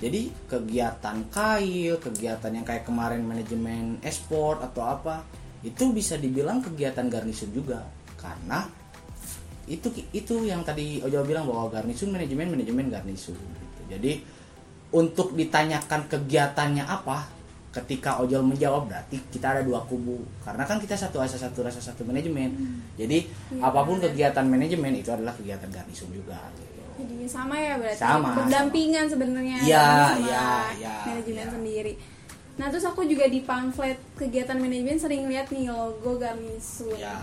Jadi 0.00 0.32
kegiatan 0.48 1.28
kail 1.28 2.00
kegiatan 2.00 2.56
yang 2.56 2.64
kayak 2.64 2.88
kemarin 2.88 3.20
manajemen 3.20 4.00
esport 4.00 4.64
atau 4.64 4.88
apa 4.88 5.20
itu 5.60 5.84
bisa 5.92 6.16
dibilang 6.16 6.64
kegiatan 6.64 7.06
garnisun 7.08 7.52
juga 7.52 7.84
karena 8.16 8.64
itu 9.70 9.86
itu 10.10 10.48
yang 10.48 10.64
tadi 10.66 10.98
Ojo 11.04 11.22
bilang 11.22 11.46
bahwa 11.46 11.70
garnisun 11.70 12.10
manajemen 12.10 12.50
manajemen 12.50 12.90
garnisun 12.90 13.36
gitu. 13.36 13.82
jadi 13.92 14.12
untuk 14.90 15.38
ditanyakan 15.38 16.10
kegiatannya 16.10 16.82
apa 16.82 17.40
ketika 17.70 18.18
Ojol 18.18 18.42
menjawab 18.42 18.90
berarti 18.90 19.16
kita 19.30 19.54
ada 19.54 19.62
dua 19.62 19.78
kubu. 19.86 20.18
Karena 20.42 20.66
kan 20.66 20.82
kita 20.82 20.98
satu 20.98 21.22
asa 21.22 21.38
satu 21.38 21.62
rasa 21.62 21.78
satu 21.78 22.02
manajemen. 22.02 22.50
Jadi 22.98 23.30
apa 23.62 23.86
pun 23.86 24.02
kegiatan 24.02 24.42
manajemen 24.42 24.98
itu 24.98 25.10
adalah 25.14 25.30
kegiatan 25.38 25.70
garnisun 25.70 26.10
juga 26.10 26.38
gitu. 26.58 26.68
jadi 27.00 27.24
sama 27.32 27.56
ya 27.56 27.80
berarti? 27.80 27.96
Sama, 27.96 28.28
berdampingan 28.36 29.06
sebenarnya 29.08 29.56
sama 29.64 29.70
iya, 29.72 29.88
iya, 30.20 30.96
manajemen 31.08 31.46
iya. 31.48 31.52
sendiri 31.54 31.92
nah 32.60 32.68
terus 32.68 32.84
aku 32.84 33.08
juga 33.08 33.24
di 33.24 33.40
pamflet 33.40 33.96
kegiatan 34.20 34.60
manajemen 34.60 35.00
sering 35.00 35.24
lihat 35.32 35.48
nih 35.48 35.72
logo 35.72 36.20
garnisun. 36.20 36.92
Ya. 36.92 37.16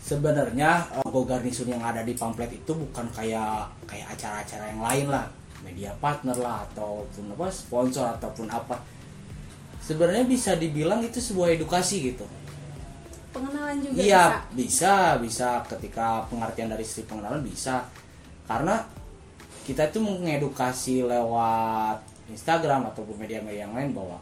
Sebenarnya 0.00 0.88
eh, 0.96 1.04
logo 1.04 1.28
garnisun 1.28 1.68
yang 1.68 1.84
ada 1.84 2.00
di 2.00 2.16
pamflet 2.16 2.48
itu 2.48 2.72
bukan 2.72 3.12
kayak 3.12 3.68
kayak 3.84 4.08
acara-acara 4.16 4.72
yang 4.72 4.80
lain 4.80 5.06
lah. 5.12 5.28
Media 5.60 5.92
partner 6.00 6.32
lah 6.40 6.64
ataupun 6.64 7.36
apa 7.36 7.52
sponsor 7.52 8.08
ataupun 8.16 8.48
apa. 8.48 8.80
Sebenarnya 9.84 10.24
bisa 10.24 10.56
dibilang 10.56 11.04
itu 11.04 11.20
sebuah 11.20 11.52
edukasi 11.52 12.16
gitu. 12.16 12.24
Pengenalan 13.36 13.84
juga 13.84 14.00
iya 14.00 14.48
bisa. 14.56 15.20
bisa 15.20 15.20
bisa. 15.20 15.48
Ketika 15.68 16.24
pengertian 16.32 16.72
dari 16.72 16.88
sisi 16.88 17.04
pengenalan 17.04 17.44
bisa. 17.44 17.84
Karena 18.48 18.80
kita 19.68 19.92
itu 19.92 20.00
mengedukasi 20.00 21.04
lewat 21.04 22.11
Instagram 22.32 22.88
ataupun 22.90 23.20
media-media 23.20 23.68
yang 23.68 23.76
lain 23.76 23.92
bahwa 23.92 24.18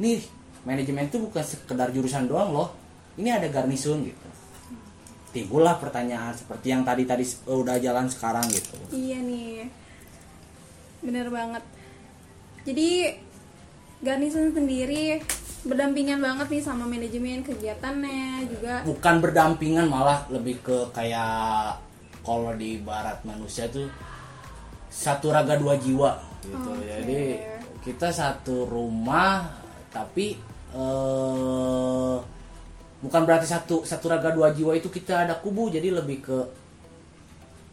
nih 0.00 0.24
manajemen 0.66 1.06
itu 1.06 1.20
bukan 1.22 1.44
sekedar 1.44 1.92
jurusan 1.94 2.26
doang 2.26 2.50
loh 2.50 2.68
ini 3.16 3.32
ada 3.32 3.48
garnisun 3.48 4.04
gitu. 4.08 4.28
Timbullah 5.32 5.76
pertanyaan 5.76 6.32
seperti 6.32 6.72
yang 6.72 6.80
tadi 6.80 7.04
tadi 7.04 7.24
udah 7.44 7.76
jalan 7.76 8.08
sekarang 8.08 8.48
gitu. 8.48 8.76
Iya 8.92 9.20
nih. 9.20 9.68
Bener 11.04 11.28
banget. 11.28 11.64
Jadi 12.64 13.12
garnisun 14.00 14.52
sendiri 14.52 15.20
berdampingan 15.66 16.22
banget 16.22 16.46
nih 16.52 16.62
sama 16.64 16.84
manajemen 16.88 17.44
kegiatannya 17.44 18.48
juga. 18.48 18.74
Bukan 18.88 19.14
berdampingan 19.20 19.86
malah 19.88 20.24
lebih 20.32 20.60
ke 20.64 20.88
kayak 20.92 21.76
kalau 22.24 22.56
di 22.56 22.80
barat 22.80 23.20
manusia 23.22 23.68
tuh 23.68 23.86
satu 24.88 25.30
raga 25.30 25.60
dua 25.60 25.76
jiwa 25.76 26.16
gitu 26.46 26.70
Oke. 26.70 26.86
jadi 26.86 27.22
kita 27.82 28.08
satu 28.10 28.66
rumah 28.66 29.46
tapi 29.90 30.38
eh 30.74 32.16
bukan 32.96 33.22
berarti 33.22 33.46
satu 33.46 33.84
satu 33.86 34.06
raga 34.08 34.32
dua 34.32 34.50
jiwa 34.50 34.74
itu 34.74 34.88
kita 34.88 35.28
ada 35.28 35.34
kubu 35.38 35.68
jadi 35.70 35.94
lebih 35.94 36.18
ke 36.24 36.38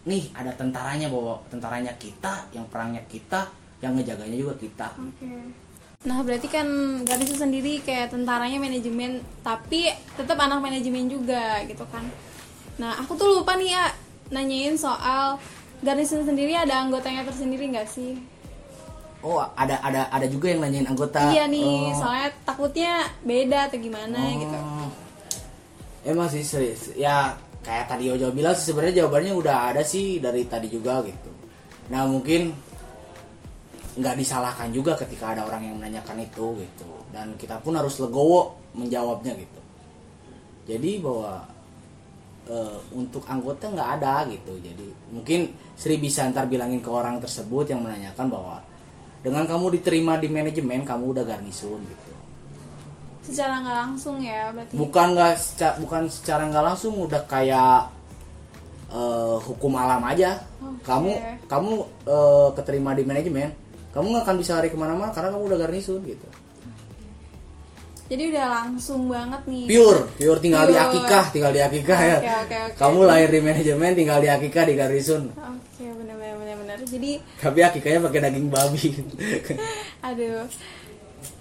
nih 0.03 0.35
ada 0.35 0.51
tentaranya 0.53 1.07
bahwa 1.07 1.39
tentaranya 1.47 1.95
kita 1.95 2.51
yang 2.51 2.67
perangnya 2.67 3.01
kita 3.07 3.47
yang 3.79 3.95
ngejaganya 3.95 4.37
juga 4.37 4.55
kita 4.59 4.87
Oke. 4.99 5.63
Nah 6.03 6.19
berarti 6.19 6.51
kan 6.51 6.67
Garnisun 7.07 7.47
sendiri 7.47 7.79
kayak 7.79 8.11
tentaranya 8.11 8.59
manajemen, 8.59 9.23
tapi 9.39 9.87
tetap 10.19 10.35
anak 10.35 10.59
manajemen 10.59 11.07
juga 11.07 11.63
gitu 11.63 11.87
kan. 11.87 12.03
Nah 12.75 12.99
aku 12.99 13.15
tuh 13.15 13.39
lupa 13.39 13.55
nih 13.55 13.71
ya 13.71 13.87
nanyain 14.27 14.75
soal 14.75 15.39
Garnisun 15.79 16.27
sendiri 16.27 16.55
ada 16.59 16.83
anggotanya 16.83 17.23
tersendiri 17.23 17.71
nggak 17.71 17.87
sih? 17.87 18.19
Oh 19.23 19.39
ada 19.55 19.79
ada 19.79 20.11
ada 20.11 20.27
juga 20.27 20.51
yang 20.51 20.61
nanyain 20.61 20.85
anggota 20.85 21.31
iya 21.31 21.47
nih, 21.47 21.63
Oh. 21.63 21.95
soalnya 21.95 22.29
takutnya 22.43 22.93
beda 23.23 23.71
atau 23.71 23.79
gimana 23.79 24.19
Oh. 24.19 24.35
gitu. 24.37 24.57
emang 26.03 26.27
sih 26.27 26.43
serius. 26.43 26.91
ya 26.93 27.31
kayak 27.63 27.87
tadi 27.87 28.11
Ojo 28.11 28.27
bilang 28.35 28.51
sih 28.51 28.69
sebenarnya 28.69 29.07
jawabannya 29.07 29.33
udah 29.33 29.57
ada 29.71 29.81
sih 29.81 30.19
dari 30.19 30.43
tadi 30.43 30.67
juga 30.67 30.99
gitu 31.07 31.31
nah 31.87 32.03
mungkin 32.03 32.51
nggak 33.93 34.15
disalahkan 34.17 34.73
juga 34.75 34.97
ketika 34.99 35.31
ada 35.37 35.47
orang 35.47 35.63
yang 35.71 35.75
menanyakan 35.79 36.19
itu 36.19 36.59
gitu 36.59 36.89
dan 37.15 37.31
kita 37.39 37.61
pun 37.63 37.77
harus 37.77 38.01
legowo 38.03 38.57
menjawabnya 38.75 39.37
gitu 39.37 39.61
jadi 40.65 40.99
bahwa 40.99 41.45
eh, 42.49 42.77
untuk 42.91 43.23
anggota 43.29 43.69
nggak 43.69 43.89
ada 44.01 44.27
gitu 44.27 44.59
jadi 44.59 44.87
mungkin 45.13 45.55
Sri 45.79 45.95
bisa 45.95 46.27
ntar 46.27 46.51
bilangin 46.51 46.83
ke 46.83 46.89
orang 46.91 47.21
tersebut 47.23 47.69
yang 47.71 47.79
menanyakan 47.79 48.27
bahwa 48.27 48.57
dengan 49.23 49.47
kamu 49.47 49.65
diterima 49.73 50.19
di 50.19 50.27
manajemen 50.27 50.83
kamu 50.83 51.03
udah 51.09 51.23
garnisun 51.23 51.79
gitu. 51.81 52.11
Secara 53.23 53.63
nggak 53.63 53.77
langsung 53.81 54.19
ya 54.19 54.51
berarti. 54.51 54.75
Bukan 54.75 55.05
nggak 55.15 55.33
seca- 55.33 55.77
bukan 55.79 56.11
secara 56.11 56.43
nggak 56.45 56.65
langsung 56.65 56.93
udah 56.99 57.23
kayak 57.23 57.87
eh, 58.91 59.37
hukum 59.41 59.73
alam 59.73 60.03
aja. 60.03 60.43
Oke. 60.59 60.83
kamu 60.83 61.11
kamu 61.47 61.71
eh, 62.03 62.49
keterima 62.53 62.91
di 62.91 63.03
manajemen 63.03 63.49
kamu 63.89 64.05
nggak 64.09 64.23
akan 64.23 64.35
bisa 64.37 64.51
lari 64.53 64.67
ke 64.67 64.75
mana-mana 64.75 65.09
karena 65.09 65.31
kamu 65.31 65.43
udah 65.47 65.59
garnisun 65.59 66.03
gitu. 66.03 66.27
Jadi 68.03 68.29
udah 68.29 68.45
langsung 68.51 69.07
banget 69.07 69.41
nih. 69.47 69.63
Pure 69.71 70.01
pure 70.13 70.39
tinggal 70.43 70.67
di 70.67 70.75
Pure. 70.75 70.83
akikah 70.85 71.25
tinggal 71.31 71.51
di 71.51 71.61
akikah 71.63 71.99
ya. 72.03 72.17
Oke, 72.19 72.27
oke, 72.27 72.57
oke. 72.67 72.75
kamu 72.75 72.99
lahir 73.07 73.29
di 73.31 73.39
manajemen 73.39 73.91
tinggal 73.95 74.19
di 74.19 74.29
akikah 74.29 74.63
di 74.67 74.73
garnisun 74.75 75.23
oke 75.31 75.39
benar 75.79 75.95
benar 75.95 76.11
benar 76.11 76.17
benar 76.19 76.32
jadi 76.85 77.11
tapi 77.37 77.59
akikahnya 77.59 77.99
pakai 78.01 78.19
daging 78.21 78.47
babi. 78.47 78.87
Aduh. 80.07 80.45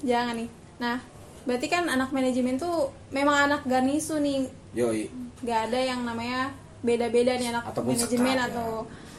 Jangan 0.02 0.34
nih. 0.36 0.48
Nah 0.78 0.98
berarti 1.42 1.66
kan 1.66 1.84
anak 1.86 2.10
manajemen 2.10 2.54
tuh 2.54 2.90
memang 3.10 3.50
anak 3.50 3.62
garnisu 3.64 4.18
nih. 4.18 4.46
Yoi. 4.72 5.10
Nggak 5.42 5.60
ada 5.70 5.78
yang 5.80 6.00
namanya 6.02 6.54
beda-beda 6.82 7.34
nih 7.34 7.50
anak 7.50 7.64
Ataupun 7.68 7.94
manajemen 7.94 8.34
sekat, 8.34 8.42
ya. 8.42 8.50
atau 8.50 8.68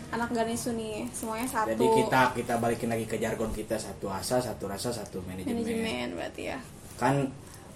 anak 0.10 0.30
garnisu 0.32 0.70
nih. 0.74 1.08
Semuanya 1.10 1.48
satu. 1.48 1.70
Jadi 1.70 1.86
kita 1.98 2.22
kita 2.34 2.54
balikin 2.58 2.90
lagi 2.90 3.06
ke 3.06 3.18
jargon 3.18 3.52
kita. 3.52 3.76
Satu 3.76 4.08
asa 4.08 4.40
satu 4.40 4.68
rasa 4.68 4.92
satu 4.92 5.20
manajemen. 5.22 5.60
Manajemen 5.60 6.08
berarti 6.16 6.44
ya. 6.48 6.60
Kan 6.96 7.28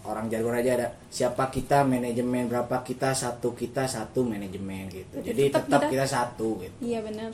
orang 0.07 0.31
jargon 0.31 0.55
aja 0.55 0.71
ada 0.73 0.87
siapa 1.11 1.51
kita 1.51 1.83
manajemen 1.83 2.47
berapa 2.47 2.79
kita 2.79 3.11
satu 3.11 3.51
kita 3.51 3.83
satu 3.85 4.23
manajemen 4.23 4.87
gitu. 4.87 5.19
Berarti 5.19 5.27
jadi 5.27 5.43
tetap 5.51 5.63
tetap 5.67 5.81
kita- 5.83 5.91
kita 5.91 6.05
satu 6.07 6.47
gitu. 6.61 6.75
Iya 6.79 6.99
benar 7.03 7.31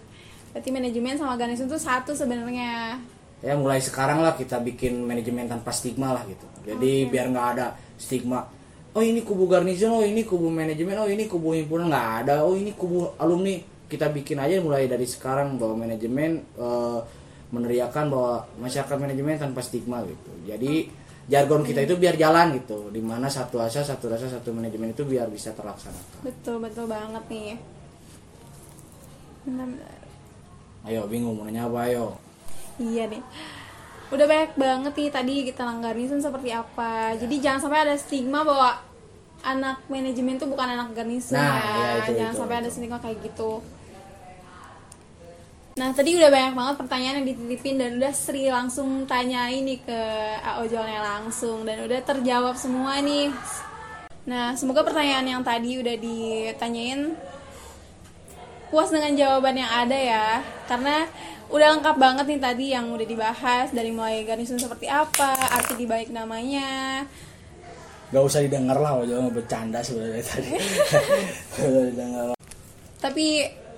berarti 0.54 0.70
manajemen 0.70 1.18
sama 1.18 1.34
garnisu 1.34 1.66
tuh 1.66 1.82
satu 1.82 2.14
sebenarnya. 2.14 3.02
Ya 3.44 3.60
mulai 3.60 3.82
sekarang 3.82 4.24
lah 4.24 4.38
kita 4.38 4.62
bikin 4.62 5.04
manajemen 5.04 5.50
tanpa 5.50 5.74
stigma 5.74 6.16
lah 6.16 6.24
gitu. 6.30 6.46
Jadi 6.64 7.10
biar 7.10 7.28
nggak 7.34 7.48
ada 7.58 7.76
stigma 7.98 8.48
oh 8.94 9.02
ini 9.02 9.26
kubu 9.26 9.50
garnison 9.50 9.98
oh 9.98 10.06
ini 10.06 10.22
kubu 10.24 10.48
manajemen 10.54 10.96
oh 11.02 11.10
ini 11.10 11.26
kubu 11.26 11.58
himpunan. 11.58 11.90
Nggak 11.90 12.10
ada 12.26 12.46
oh 12.46 12.54
ini 12.54 12.72
kubu 12.78 13.18
alumni. 13.18 13.58
Kita 13.90 14.10
bikin 14.10 14.42
aja 14.42 14.58
mulai 14.58 14.90
dari 14.90 15.06
sekarang 15.06 15.58
bahwa 15.62 15.86
manajemen 15.86 16.42
eh, 16.58 17.00
meneriakan 17.54 18.06
bahwa 18.10 18.34
masyarakat 18.58 18.98
manajemen 18.98 19.38
tanpa 19.38 19.62
stigma 19.62 20.02
gitu. 20.06 20.32
Jadi 20.50 20.90
jargon 21.30 21.62
kita 21.62 21.86
itu 21.86 21.98
biar 21.98 22.18
jalan 22.18 22.58
gitu. 22.58 22.90
Di 22.90 23.02
mana 23.02 23.30
satu 23.30 23.62
asa 23.62 23.86
satu 23.86 24.10
rasa 24.10 24.30
satu 24.30 24.50
manajemen 24.50 24.94
itu 24.94 25.06
biar 25.06 25.30
bisa 25.30 25.54
terlaksanakan. 25.54 26.26
Betul 26.26 26.58
betul 26.62 26.86
banget 26.90 27.24
nih. 27.30 27.54
Benar 29.44 29.68
ayo 30.84 31.08
bingung 31.08 31.40
mau 31.40 31.48
nanya 31.48 31.68
apa 31.68 31.88
ayo 31.88 32.20
Iya 32.82 33.06
nih. 33.06 33.22
Udah 34.10 34.26
banyak 34.26 34.52
banget 34.58 34.94
nih 34.98 35.10
tadi 35.14 35.34
kita 35.46 35.62
garnisun 35.78 36.22
seperti 36.22 36.50
apa. 36.50 37.14
Jadi 37.18 37.36
jangan 37.38 37.70
sampai 37.70 37.80
ada 37.86 37.96
stigma 37.98 38.42
bahwa 38.42 38.82
anak 39.46 39.84
manajemen 39.92 40.42
tuh 40.42 40.50
bukan 40.50 40.74
anak 40.74 40.90
garnisun 40.98 41.38
Nah, 41.38 42.02
ya. 42.02 42.02
itu, 42.02 42.12
jangan 42.18 42.34
itu, 42.34 42.40
sampai 42.42 42.56
ada 42.62 42.70
itu. 42.70 42.76
stigma 42.78 42.98
kayak 42.98 43.18
gitu. 43.22 43.62
Nah 45.74 45.90
tadi 45.90 46.14
udah 46.14 46.30
banyak 46.30 46.54
banget 46.54 46.76
pertanyaan 46.86 47.16
yang 47.22 47.28
dititipin 47.34 47.82
dan 47.82 47.98
udah 47.98 48.14
Sri 48.14 48.46
langsung 48.46 49.10
tanya 49.10 49.50
ini 49.50 49.82
ke 49.82 50.00
Ojolnya 50.62 51.02
langsung 51.02 51.66
dan 51.66 51.82
udah 51.82 51.98
terjawab 52.06 52.54
semua 52.54 53.02
nih. 53.02 53.34
Nah 54.30 54.54
semoga 54.54 54.86
pertanyaan 54.86 55.26
yang 55.26 55.42
tadi 55.42 55.82
udah 55.82 55.98
ditanyain 55.98 57.18
puas 58.74 58.90
dengan 58.90 59.14
jawaban 59.14 59.54
yang 59.54 59.70
ada 59.70 59.94
ya. 59.94 60.42
Karena 60.66 61.06
udah 61.54 61.78
lengkap 61.78 61.96
banget 62.02 62.26
nih 62.26 62.42
tadi 62.42 62.66
yang 62.74 62.90
udah 62.90 63.06
dibahas 63.06 63.70
dari 63.70 63.94
mulai 63.94 64.26
garnisun 64.26 64.58
seperti 64.58 64.90
apa 64.90 65.38
arti 65.54 65.78
dibalik 65.78 66.10
namanya. 66.10 67.06
Gak 68.10 68.26
usah 68.26 68.42
didengar 68.42 68.82
lah 68.82 68.98
mau 68.98 69.30
bercanda 69.30 69.78
sebenarnya 69.86 70.26
tadi. 70.26 70.58
Tapi 73.06 73.26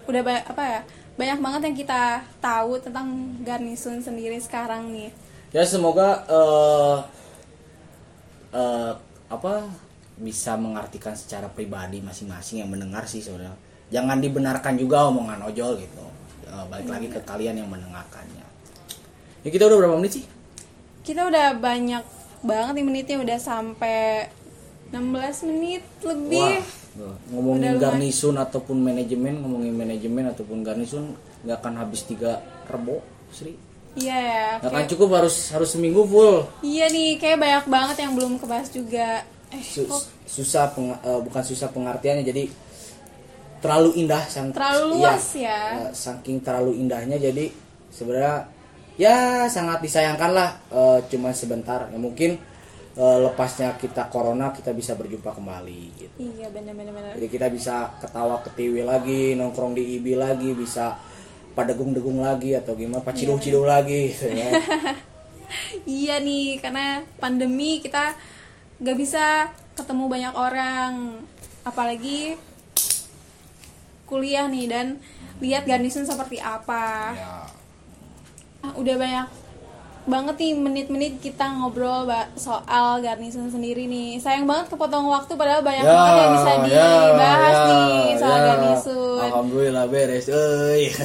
udah 0.07 0.21
ba- 0.23 0.47
apa 0.47 0.63
ya 0.63 0.81
banyak 1.19 1.39
banget 1.43 1.61
yang 1.67 1.75
kita 1.75 2.01
tahu 2.39 2.79
tentang 2.79 3.35
garnisun 3.43 3.99
sendiri 3.99 4.39
sekarang 4.39 4.95
nih. 4.95 5.11
Ya 5.51 5.67
semoga 5.67 6.23
eh 6.31 6.97
eh, 8.55 8.91
apa 9.27 9.67
bisa 10.15 10.55
mengartikan 10.55 11.11
secara 11.11 11.51
pribadi 11.51 11.99
masing-masing 11.99 12.63
yang 12.63 12.71
mendengar 12.71 13.03
sih 13.03 13.19
sebenarnya 13.19 13.74
jangan 13.87 14.17
dibenarkan 14.17 14.73
juga 14.75 15.05
omongan 15.05 15.45
ojol 15.45 15.77
gitu. 15.77 16.05
Eh, 16.45 16.65
balik 16.67 16.87
lagi 16.87 17.07
ke 17.07 17.19
kalian 17.21 17.55
yang 17.57 17.69
mendengarkannya. 17.69 18.45
Ya 19.41 19.49
kita 19.49 19.65
udah 19.65 19.77
berapa 19.77 19.95
menit 19.95 20.21
sih? 20.21 20.25
Kita 21.01 21.25
udah 21.25 21.53
banyak 21.53 22.03
banget 22.41 22.73
nih 22.75 22.85
menitnya 22.85 23.17
udah 23.19 23.37
sampai 23.37 24.29
16 24.89 25.45
menit 25.45 25.83
lebih. 26.01 26.61
Wah, 26.95 27.15
ngomongin 27.27 27.59
Udah 27.59 27.71
lumayan. 27.75 27.83
garnisun 27.99 28.35
ataupun 28.35 28.77
manajemen 28.79 29.43
ngomongin 29.43 29.75
manajemen 29.75 30.31
ataupun 30.31 30.63
garnisun 30.63 31.11
nggak 31.43 31.57
akan 31.59 31.73
habis 31.77 32.07
tiga 32.07 32.39
rebo 32.65 33.03
Sri. 33.29 33.59
Iya 33.95 34.15
ya 34.15 34.45
nggak 34.59 34.71
akan 34.71 34.85
cukup 34.89 35.09
harus 35.13 35.51
harus 35.51 35.69
seminggu 35.69 36.03
full. 36.03 36.47
Iya 36.61 36.87
nih 36.87 37.19
kayak 37.19 37.37
banyak 37.37 37.65
banget 37.67 37.97
yang 37.99 38.13
belum 38.15 38.39
kebahas 38.39 38.71
juga. 38.71 39.27
Eh 39.51 39.59
Su- 39.59 39.83
kok 39.85 40.03
susah 40.25 40.71
peng- 40.71 40.95
eh, 40.95 41.19
bukan 41.21 41.43
susah 41.43 41.67
pengertiannya 41.67 42.23
jadi 42.23 42.43
terlalu 43.63 44.05
indah 44.05 44.23
sang 44.27 44.51
Terlalu 44.51 44.83
iya, 44.85 44.91
luas 44.93 45.25
ya. 45.35 45.59
eh, 45.79 45.91
saking 45.91 46.43
terlalu 46.43 46.79
indahnya 46.79 47.17
jadi 47.19 47.49
sebenarnya 47.91 48.47
ya 48.95 49.47
sangat 49.51 49.83
disayangkan 49.83 50.31
lah 50.31 50.49
eh, 50.71 50.99
cuma 51.11 51.31
sebentar 51.35 51.87
ya 51.89 51.97
mungkin 51.99 52.39
eh, 52.95 53.17
lepasnya 53.23 53.75
kita 53.79 54.07
corona 54.11 54.51
kita 54.55 54.71
bisa 54.71 54.95
berjumpa 54.95 55.35
kembali 55.35 55.81
gitu 55.99 56.15
iya 56.19 56.47
bener-bener 56.51 56.91
bener. 56.95 57.11
jadi 57.19 57.27
kita 57.27 57.47
bisa 57.51 57.91
ketawa 57.99 58.39
ketiwi 58.43 58.83
lagi 58.83 59.35
nongkrong 59.35 59.75
di 59.75 59.99
IBI 59.99 60.15
lagi 60.15 60.51
bisa 60.55 60.95
padegung-degung 61.55 62.19
lagi 62.19 62.51
atau 62.55 62.75
gimana 62.75 62.99
paciduh-ciduh 62.99 63.63
lagi 63.63 64.11
gitu 64.11 64.27
ya 64.31 64.51
Iya 65.85 66.19
nih, 66.21 66.57
karena 66.59 67.05
pandemi 67.21 67.79
kita 67.79 68.17
gak 68.81 68.97
bisa 68.97 69.49
ketemu 69.77 70.09
banyak 70.09 70.33
orang, 70.33 71.21
apalagi 71.63 72.35
kuliah 74.05 74.45
nih 74.45 74.65
dan 74.65 74.85
lihat 75.37 75.65
garnisun 75.65 76.05
seperti 76.05 76.37
apa. 76.37 77.11
ya 77.11 77.33
Ah, 78.63 78.73
udah 78.73 78.97
banyak 78.97 79.27
banget 80.05 80.35
nih 80.37 80.53
menit-menit 80.53 81.13
kita 81.17 81.49
ngobrol 81.53 82.05
soal 82.33 83.01
garnisun 83.01 83.49
sendiri 83.49 83.85
nih. 83.85 84.17
Sayang 84.17 84.45
banget 84.45 84.69
kepotong 84.69 85.05
waktu 85.05 85.33
padahal 85.33 85.61
banyak 85.61 85.81
banget 85.81 86.13
yang 86.17 86.31
bisa 86.33 86.51
dibahas 86.65 87.57
nih 87.61 87.93
soal 88.17 88.39
garnisun. 88.39 89.21
Alhamdulillah 89.21 89.85
beres 89.85 90.27
euy. 90.29 90.89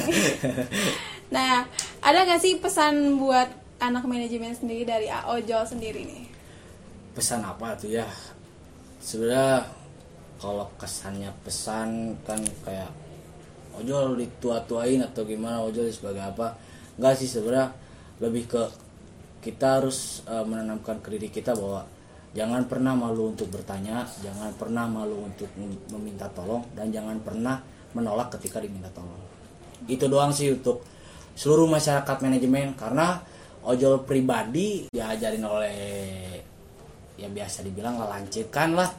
Nah, 1.31 1.63
ada 2.03 2.27
gak 2.27 2.43
sih 2.43 2.59
pesan 2.59 3.15
buat 3.15 3.47
anak 3.79 4.03
manajemen 4.03 4.51
sendiri 4.51 4.83
dari 4.83 5.07
AOJO 5.07 5.63
sendiri 5.63 6.03
nih? 6.03 6.23
pesan 7.11 7.43
apa 7.43 7.75
tuh 7.75 7.91
ya 7.91 8.07
sebenarnya 8.99 9.67
kalau 10.41 10.65
kesannya 10.81 11.29
pesan 11.45 12.17
kan 12.25 12.41
kayak 12.65 12.89
ojol 13.77 14.17
ditua-tuain 14.17 14.99
atau 15.05 15.21
gimana 15.23 15.61
ojol 15.61 15.87
sebagai 15.93 16.25
apa? 16.25 16.57
Enggak 16.97 17.21
sih 17.21 17.29
sebenarnya 17.29 17.69
lebih 18.17 18.49
ke 18.49 18.63
kita 19.45 19.79
harus 19.79 20.25
eh, 20.25 20.41
menanamkan 20.41 20.97
ke 20.99 21.13
diri 21.13 21.29
kita 21.29 21.53
bahwa 21.53 21.85
jangan 22.33 22.65
pernah 22.65 22.97
malu 22.97 23.37
untuk 23.37 23.53
bertanya 23.53 24.07
jangan 24.23 24.49
pernah 24.57 24.87
malu 24.89 25.29
untuk 25.29 25.47
mem- 25.59 25.83
meminta 25.93 26.25
tolong 26.33 26.65
dan 26.73 26.89
jangan 26.89 27.21
pernah 27.21 27.61
menolak 27.93 28.33
ketika 28.39 28.57
diminta 28.57 28.89
tolong. 28.97 29.21
Itu 29.85 30.09
doang 30.09 30.33
sih 30.33 30.49
untuk 30.49 30.81
seluruh 31.37 31.69
masyarakat 31.69 32.17
manajemen 32.21 32.73
karena 32.73 33.21
ojol 33.61 34.03
pribadi 34.03 34.89
diajarin 34.89 35.45
oleh 35.45 35.77
ya 37.17 37.29
biasa 37.29 37.61
dibilang 37.61 38.01
lancirkan 38.01 38.73
lah 38.73 38.89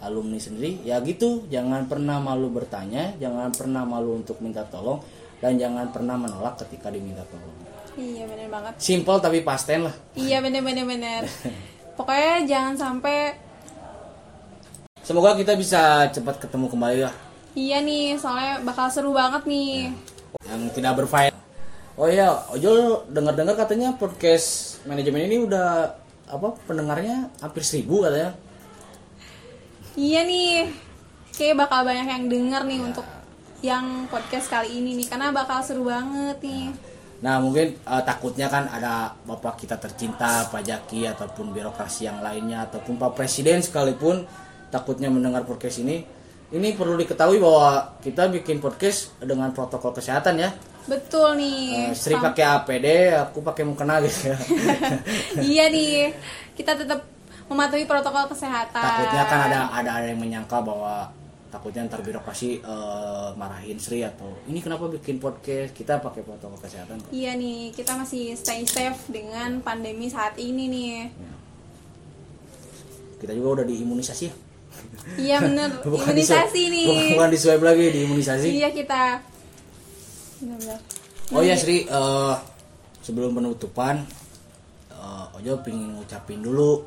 alumni 0.00 0.36
sendiri 0.36 0.80
ya 0.80 0.98
gitu 1.00 1.44
jangan 1.46 1.84
pernah 1.84 2.16
malu 2.18 2.48
bertanya 2.48 3.12
jangan 3.16 3.50
pernah 3.50 3.84
malu 3.84 4.16
untuk 4.16 4.40
minta 4.40 4.64
tolong 4.64 5.00
dan 5.38 5.56
jangan 5.56 5.88
pernah 5.88 6.16
menolak 6.16 6.56
ketika 6.58 6.88
diminta 6.88 7.24
tolong 7.26 7.56
Iya 7.92 8.24
bener 8.24 8.48
banget. 8.48 8.72
simple 8.78 9.18
tapi 9.18 9.42
pasten 9.42 9.84
lah 9.84 9.94
Iya 10.14 10.40
bener 10.40 10.62
bener 10.62 10.86
bener. 10.86 11.20
Pokoknya 11.98 12.46
jangan 12.46 12.74
sampai 12.74 13.34
semoga 15.00 15.34
kita 15.34 15.52
bisa 15.54 16.06
cepat 16.08 16.38
ketemu 16.38 16.66
kembali 16.68 17.00
lah 17.02 17.14
Iya 17.50 17.82
nih, 17.82 18.14
soalnya 18.14 18.62
bakal 18.62 18.86
seru 18.88 19.10
banget 19.10 19.42
nih. 19.42 19.90
yang 20.46 20.70
tidak 20.70 21.02
berfaedah. 21.02 21.34
Oh 21.98 22.06
iya, 22.06 22.30
Ojol 22.48 23.02
dengar-dengar 23.10 23.58
katanya 23.58 23.90
podcast 23.92 24.78
manajemen 24.86 25.26
ini 25.26 25.42
udah 25.42 25.90
apa 26.24 26.54
pendengarnya 26.62 27.26
hampir 27.42 27.66
seribu 27.66 28.06
katanya. 28.06 28.38
Iya 29.98 30.22
nih, 30.22 30.70
kayak 31.34 31.56
bakal 31.66 31.82
banyak 31.82 32.06
yang 32.06 32.24
denger 32.30 32.62
nih 32.66 32.80
untuk 32.82 33.06
yang 33.60 34.06
podcast 34.08 34.48
kali 34.48 34.80
ini 34.80 34.96
nih, 34.96 35.06
karena 35.10 35.34
bakal 35.34 35.60
seru 35.60 35.86
banget 35.88 36.38
nih. 36.40 36.70
Nah 37.20 37.36
mungkin 37.36 37.76
eh, 37.76 38.02
takutnya 38.06 38.48
kan 38.48 38.64
ada 38.72 39.12
bapak 39.28 39.60
kita 39.60 39.76
tercinta, 39.76 40.48
Pak 40.48 40.62
Jaki 40.64 41.04
ataupun 41.04 41.52
birokrasi 41.52 42.08
yang 42.08 42.24
lainnya 42.24 42.64
ataupun 42.64 42.96
Pak 42.96 43.12
Presiden 43.12 43.60
sekalipun 43.60 44.24
takutnya 44.72 45.12
mendengar 45.12 45.44
podcast 45.44 45.84
ini. 45.84 46.00
Ini 46.50 46.74
perlu 46.74 46.98
diketahui 46.98 47.38
bahwa 47.38 47.94
kita 48.02 48.26
bikin 48.26 48.58
podcast 48.58 49.14
dengan 49.22 49.54
protokol 49.54 49.94
kesehatan 49.94 50.34
ya. 50.42 50.50
Betul 50.88 51.38
nih. 51.38 51.94
Sri 51.94 52.18
Sam- 52.18 52.26
pakai 52.26 52.42
APD, 52.42 52.86
aku 53.14 53.38
pakai 53.44 53.62
mukena 53.62 54.02
gitu 54.02 54.34
ya. 54.34 54.36
iya 55.54 55.64
nih, 55.70 56.10
kita 56.58 56.74
tetap 56.74 57.06
mematuhi 57.50 57.84
protokol 57.84 58.24
kesehatan. 58.26 58.78
takutnya 58.80 59.24
kan 59.26 59.40
ada 59.44 59.58
ada 59.68 59.90
ada 59.92 60.06
yang 60.06 60.16
menyangka 60.16 60.58
bahwa 60.60 61.10
takutnya 61.50 61.82
ntar 61.84 61.98
birokrasi 61.98 62.62
eh, 62.62 63.28
marahin 63.34 63.74
Sri 63.74 64.00
atau 64.00 64.30
ini 64.44 64.58
kenapa 64.58 64.86
bikin 64.88 65.18
podcast 65.18 65.74
kita 65.74 65.98
pakai 65.98 66.22
protokol 66.22 66.54
kesehatan 66.56 66.96
kok. 66.96 67.10
Iya 67.10 67.34
nih, 67.34 67.74
kita 67.74 67.92
masih 67.92 68.32
stay 68.32 68.62
safe 68.64 69.02
dengan 69.08 69.58
pandemi 69.58 70.06
saat 70.06 70.38
ini 70.38 70.64
nih. 70.64 70.94
kita 73.18 73.34
juga 73.34 73.60
udah 73.60 73.66
diimunisasi 73.66 74.24
ya 74.24 74.34
Iya 75.18 75.36
bener, 75.42 75.68
Bukan 75.84 76.08
di 76.08 76.24
imunisasi 76.24 76.32
swab- 76.56 76.72
nih. 76.72 76.86
bukan, 76.86 77.04
bukan 77.12 77.28
di 77.28 77.38
swab 77.38 77.60
lagi 77.60 77.84
diimunisasi 77.90 78.48
Iya 78.54 78.68
kita. 78.70 79.02
Bener-bener. 80.38 80.78
oh 81.30 81.42
ya 81.42 81.54
Sri 81.54 81.84
eh, 81.84 82.34
sebelum 83.02 83.34
penutupan 83.34 84.06
eh, 84.88 85.36
Ojo 85.36 85.60
pengen 85.60 85.98
ngucapin 85.98 86.40
dulu 86.40 86.80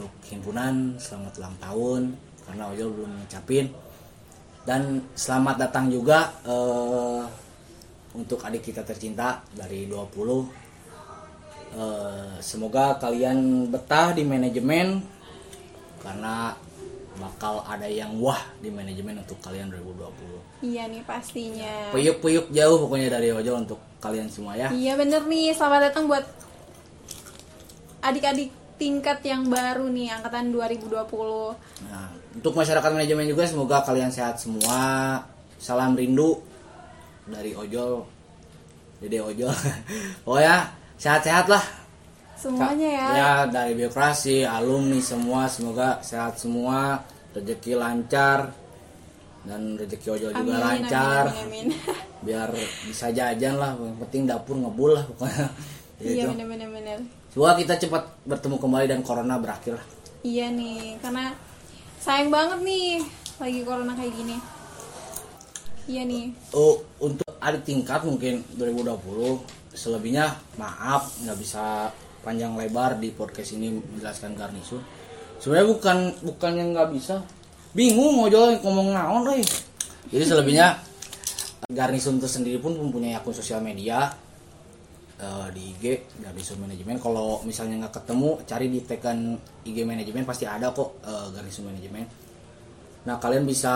untuk 0.00 0.16
himpunan 0.32 0.96
selamat 0.96 1.44
ulang 1.44 1.56
tahun 1.60 2.02
karena 2.48 2.62
Ojo 2.72 2.84
belum 2.88 3.12
ngucapin. 3.20 3.68
Dan 4.64 5.04
selamat 5.12 5.68
datang 5.68 5.92
juga 5.92 6.32
eh, 6.48 7.20
untuk 8.16 8.40
adik 8.40 8.72
kita 8.72 8.80
tercinta 8.80 9.44
dari 9.52 9.84
20 9.84 10.72
Eh, 11.70 12.34
semoga 12.42 12.98
kalian 12.98 13.70
betah 13.70 14.10
di 14.10 14.26
manajemen 14.26 14.98
karena 16.02 16.50
bakal 17.14 17.62
ada 17.62 17.86
yang 17.86 18.18
wah 18.18 18.42
di 18.58 18.74
manajemen 18.74 19.22
untuk 19.22 19.38
kalian 19.38 19.70
2020 19.70 20.66
Iya 20.66 20.90
nih 20.90 21.06
pastinya. 21.06 21.94
puyuk-puyuk 21.94 22.50
jauh 22.50 22.74
pokoknya 22.74 23.14
dari 23.14 23.30
Ojo 23.30 23.54
untuk 23.54 23.78
kalian 24.02 24.26
semua 24.26 24.58
ya. 24.58 24.74
Iya 24.74 24.98
bener 24.98 25.22
nih, 25.30 25.54
selamat 25.54 25.94
datang 25.94 26.10
buat 26.10 26.26
adik-adik 28.02 28.50
tingkat 28.80 29.20
yang 29.28 29.44
baru 29.52 29.92
nih, 29.92 30.08
angkatan 30.16 30.48
2020. 30.56 30.88
Nah, 31.84 32.08
untuk 32.32 32.56
masyarakat 32.56 32.90
manajemen 32.96 33.28
juga 33.28 33.44
semoga 33.44 33.84
kalian 33.84 34.08
sehat 34.08 34.40
semua. 34.40 35.20
Salam 35.60 35.92
rindu 35.92 36.40
dari 37.28 37.52
Ojol. 37.52 38.00
Dede 39.04 39.20
Ojol. 39.20 39.52
oh 40.28 40.40
ya, 40.40 40.72
sehat-sehat 40.96 41.52
lah. 41.52 41.60
Semuanya 42.40 42.88
ya. 42.88 43.06
Ya, 43.12 43.32
dari 43.52 43.76
birokrasi, 43.76 44.48
alumni 44.48 44.96
semua 45.04 45.44
semoga 45.44 46.00
sehat 46.00 46.40
semua, 46.40 47.04
rezeki 47.36 47.76
lancar 47.76 48.48
dan 49.44 49.76
rezeki 49.76 50.08
Ojol 50.08 50.32
juga 50.32 50.56
Amin, 50.56 50.64
lancar. 50.64 51.24
amin, 51.28 51.44
amin, 51.44 51.66
amin. 51.68 51.96
Biar 52.24 52.48
bisa 52.88 53.12
jajan 53.12 53.60
lah, 53.60 53.76
yang 53.76 54.00
penting 54.08 54.24
dapur 54.24 54.56
ngebul 54.56 54.96
lah 54.96 55.04
pokoknya. 55.04 55.46
Iya 56.00 56.32
Gitu. 56.32 57.19
Semoga 57.30 57.54
kita 57.62 57.78
cepat 57.78 58.26
bertemu 58.26 58.58
kembali 58.58 58.86
dan 58.90 59.00
corona 59.06 59.38
berakhir 59.38 59.78
lah. 59.78 59.86
Iya 60.26 60.50
nih, 60.50 60.98
karena 60.98 61.30
sayang 62.02 62.26
banget 62.26 62.58
nih 62.66 63.06
lagi 63.38 63.60
corona 63.62 63.94
kayak 63.94 64.12
gini. 64.18 64.36
Iya 65.86 66.02
nih. 66.10 66.34
Oh, 66.50 66.82
untuk 66.98 67.30
adik 67.38 67.62
tingkat 67.62 68.02
mungkin 68.02 68.42
2020 68.58 69.46
selebihnya 69.70 70.26
maaf 70.58 71.22
nggak 71.22 71.38
bisa 71.38 71.94
panjang 72.26 72.58
lebar 72.58 72.98
di 72.98 73.14
podcast 73.14 73.54
ini 73.54 73.78
menjelaskan 73.78 74.34
garnisun. 74.34 74.82
Sebenarnya 75.38 75.70
bukan 75.70 75.98
bukan 76.26 76.52
yang 76.58 76.74
nggak 76.74 76.90
bisa, 76.98 77.22
bingung 77.70 78.18
mau 78.18 78.26
jual 78.26 78.58
ngomong 78.58 78.90
naon. 78.90 79.38
Jadi 80.10 80.24
selebihnya 80.26 80.82
garnisun 81.78 82.18
itu 82.18 82.26
sendiri 82.26 82.58
pun 82.58 82.74
mempunyai 82.74 83.14
akun 83.14 83.38
sosial 83.38 83.62
media 83.62 84.10
eh, 85.20 85.48
di 85.52 85.62
IG 85.76 85.84
garnisun 86.24 86.64
manajemen. 86.64 86.96
Kalau 86.96 87.44
misalnya 87.44 87.86
nggak 87.86 88.02
ketemu, 88.02 88.30
cari 88.48 88.66
di 88.72 88.80
tagkan 88.82 89.36
IG 89.68 89.78
manajemen 89.84 90.24
pasti 90.24 90.48
ada 90.48 90.72
kok 90.72 91.04
eh, 91.04 91.28
garnisun 91.36 91.68
manajemen. 91.68 92.04
Nah, 93.00 93.16
kalian 93.16 93.44
bisa 93.44 93.74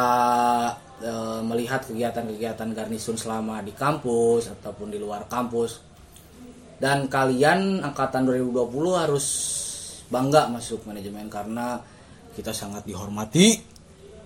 eh, 1.05 1.41
melihat 1.45 1.85
kegiatan-kegiatan 1.85 2.69
garnisun 2.73 3.17
selama 3.21 3.61
di 3.61 3.73
kampus 3.77 4.53
ataupun 4.61 4.89
di 4.89 4.99
luar 4.99 5.29
kampus. 5.29 5.81
Dan 6.81 7.07
kalian 7.07 7.81
angkatan 7.87 8.27
2020 8.27 8.69
harus 8.99 9.27
bangga 10.11 10.51
masuk 10.53 10.85
manajemen 10.85 11.31
karena 11.33 11.81
kita 12.35 12.51
sangat 12.51 12.85
dihormati 12.85 13.57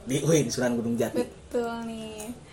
di 0.09 0.17
UIN 0.25 0.49
Sunan 0.49 0.81
Gunung 0.81 0.97
Jati. 0.97 1.21
Betul 1.21 1.85
nih. 1.85 2.48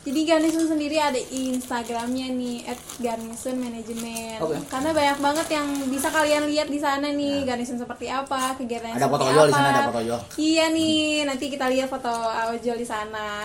Jadi 0.00 0.20
Garnison 0.24 0.64
sendiri 0.64 0.96
ada 0.96 1.20
Instagramnya 1.20 2.32
nih 2.32 2.64
@garnisonmanagement. 3.04 4.40
Oke. 4.40 4.56
Karena 4.72 4.96
banyak 4.96 5.18
banget 5.20 5.46
yang 5.52 5.68
bisa 5.92 6.08
kalian 6.08 6.48
lihat 6.48 6.72
di 6.72 6.80
sana 6.80 7.12
nih 7.12 7.44
Garnison 7.44 7.76
seperti 7.76 8.08
apa, 8.08 8.56
kegiatan 8.56 8.96
Ada 8.96 9.12
foto 9.12 9.28
ojol 9.28 9.52
di 9.52 9.52
sana, 9.52 9.68
ada 9.76 9.92
foto 9.92 10.00
ojol. 10.00 10.20
Iya 10.40 10.64
nih, 10.72 11.28
nanti 11.28 11.52
kita 11.52 11.68
lihat 11.68 11.92
foto 11.92 12.08
ojol 12.56 12.80
di 12.80 12.88
sana. 12.88 13.44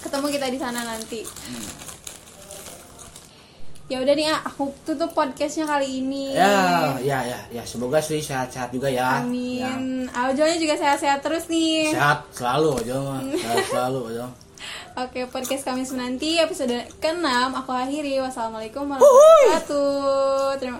Ketemu 0.00 0.26
kita 0.32 0.46
di 0.48 0.56
sana 0.56 0.80
nanti. 0.88 1.20
Hmm. 1.20 1.68
Ya 3.92 4.02
udah 4.02 4.14
nih, 4.16 4.26
ah, 4.32 4.40
aku 4.40 4.72
tutup 4.88 5.12
podcastnya 5.12 5.68
kali 5.68 6.00
ini. 6.00 6.32
Ya, 6.32 6.96
ya, 6.98 7.22
ya, 7.22 7.38
ya. 7.52 7.62
Semoga 7.62 8.00
Sri 8.00 8.24
sehat-sehat 8.24 8.72
juga 8.72 8.88
ya. 8.88 9.20
Ya. 9.20 9.22
Amin. 9.22 10.08
Ojolnya 10.10 10.56
juga 10.56 10.74
sehat-sehat 10.80 11.20
terus 11.20 11.44
nih. 11.52 11.92
Sehat 11.92 12.24
selalu 12.32 12.82
aja 12.82 12.94
mah. 12.98 13.20
Sehat 13.36 13.62
selalu 13.68 14.00
aja. 14.16 14.26
Oke, 14.96 15.28
podcast 15.28 15.60
kami 15.60 15.84
nanti 15.92 16.40
episode 16.40 16.72
ke-6 17.04 17.52
aku 17.52 17.68
akhiri. 17.68 18.16
Wassalamualaikum 18.16 18.88
warahmatullahi 18.88 19.44
wabarakatuh. 19.44 20.56
Terima 20.56 20.72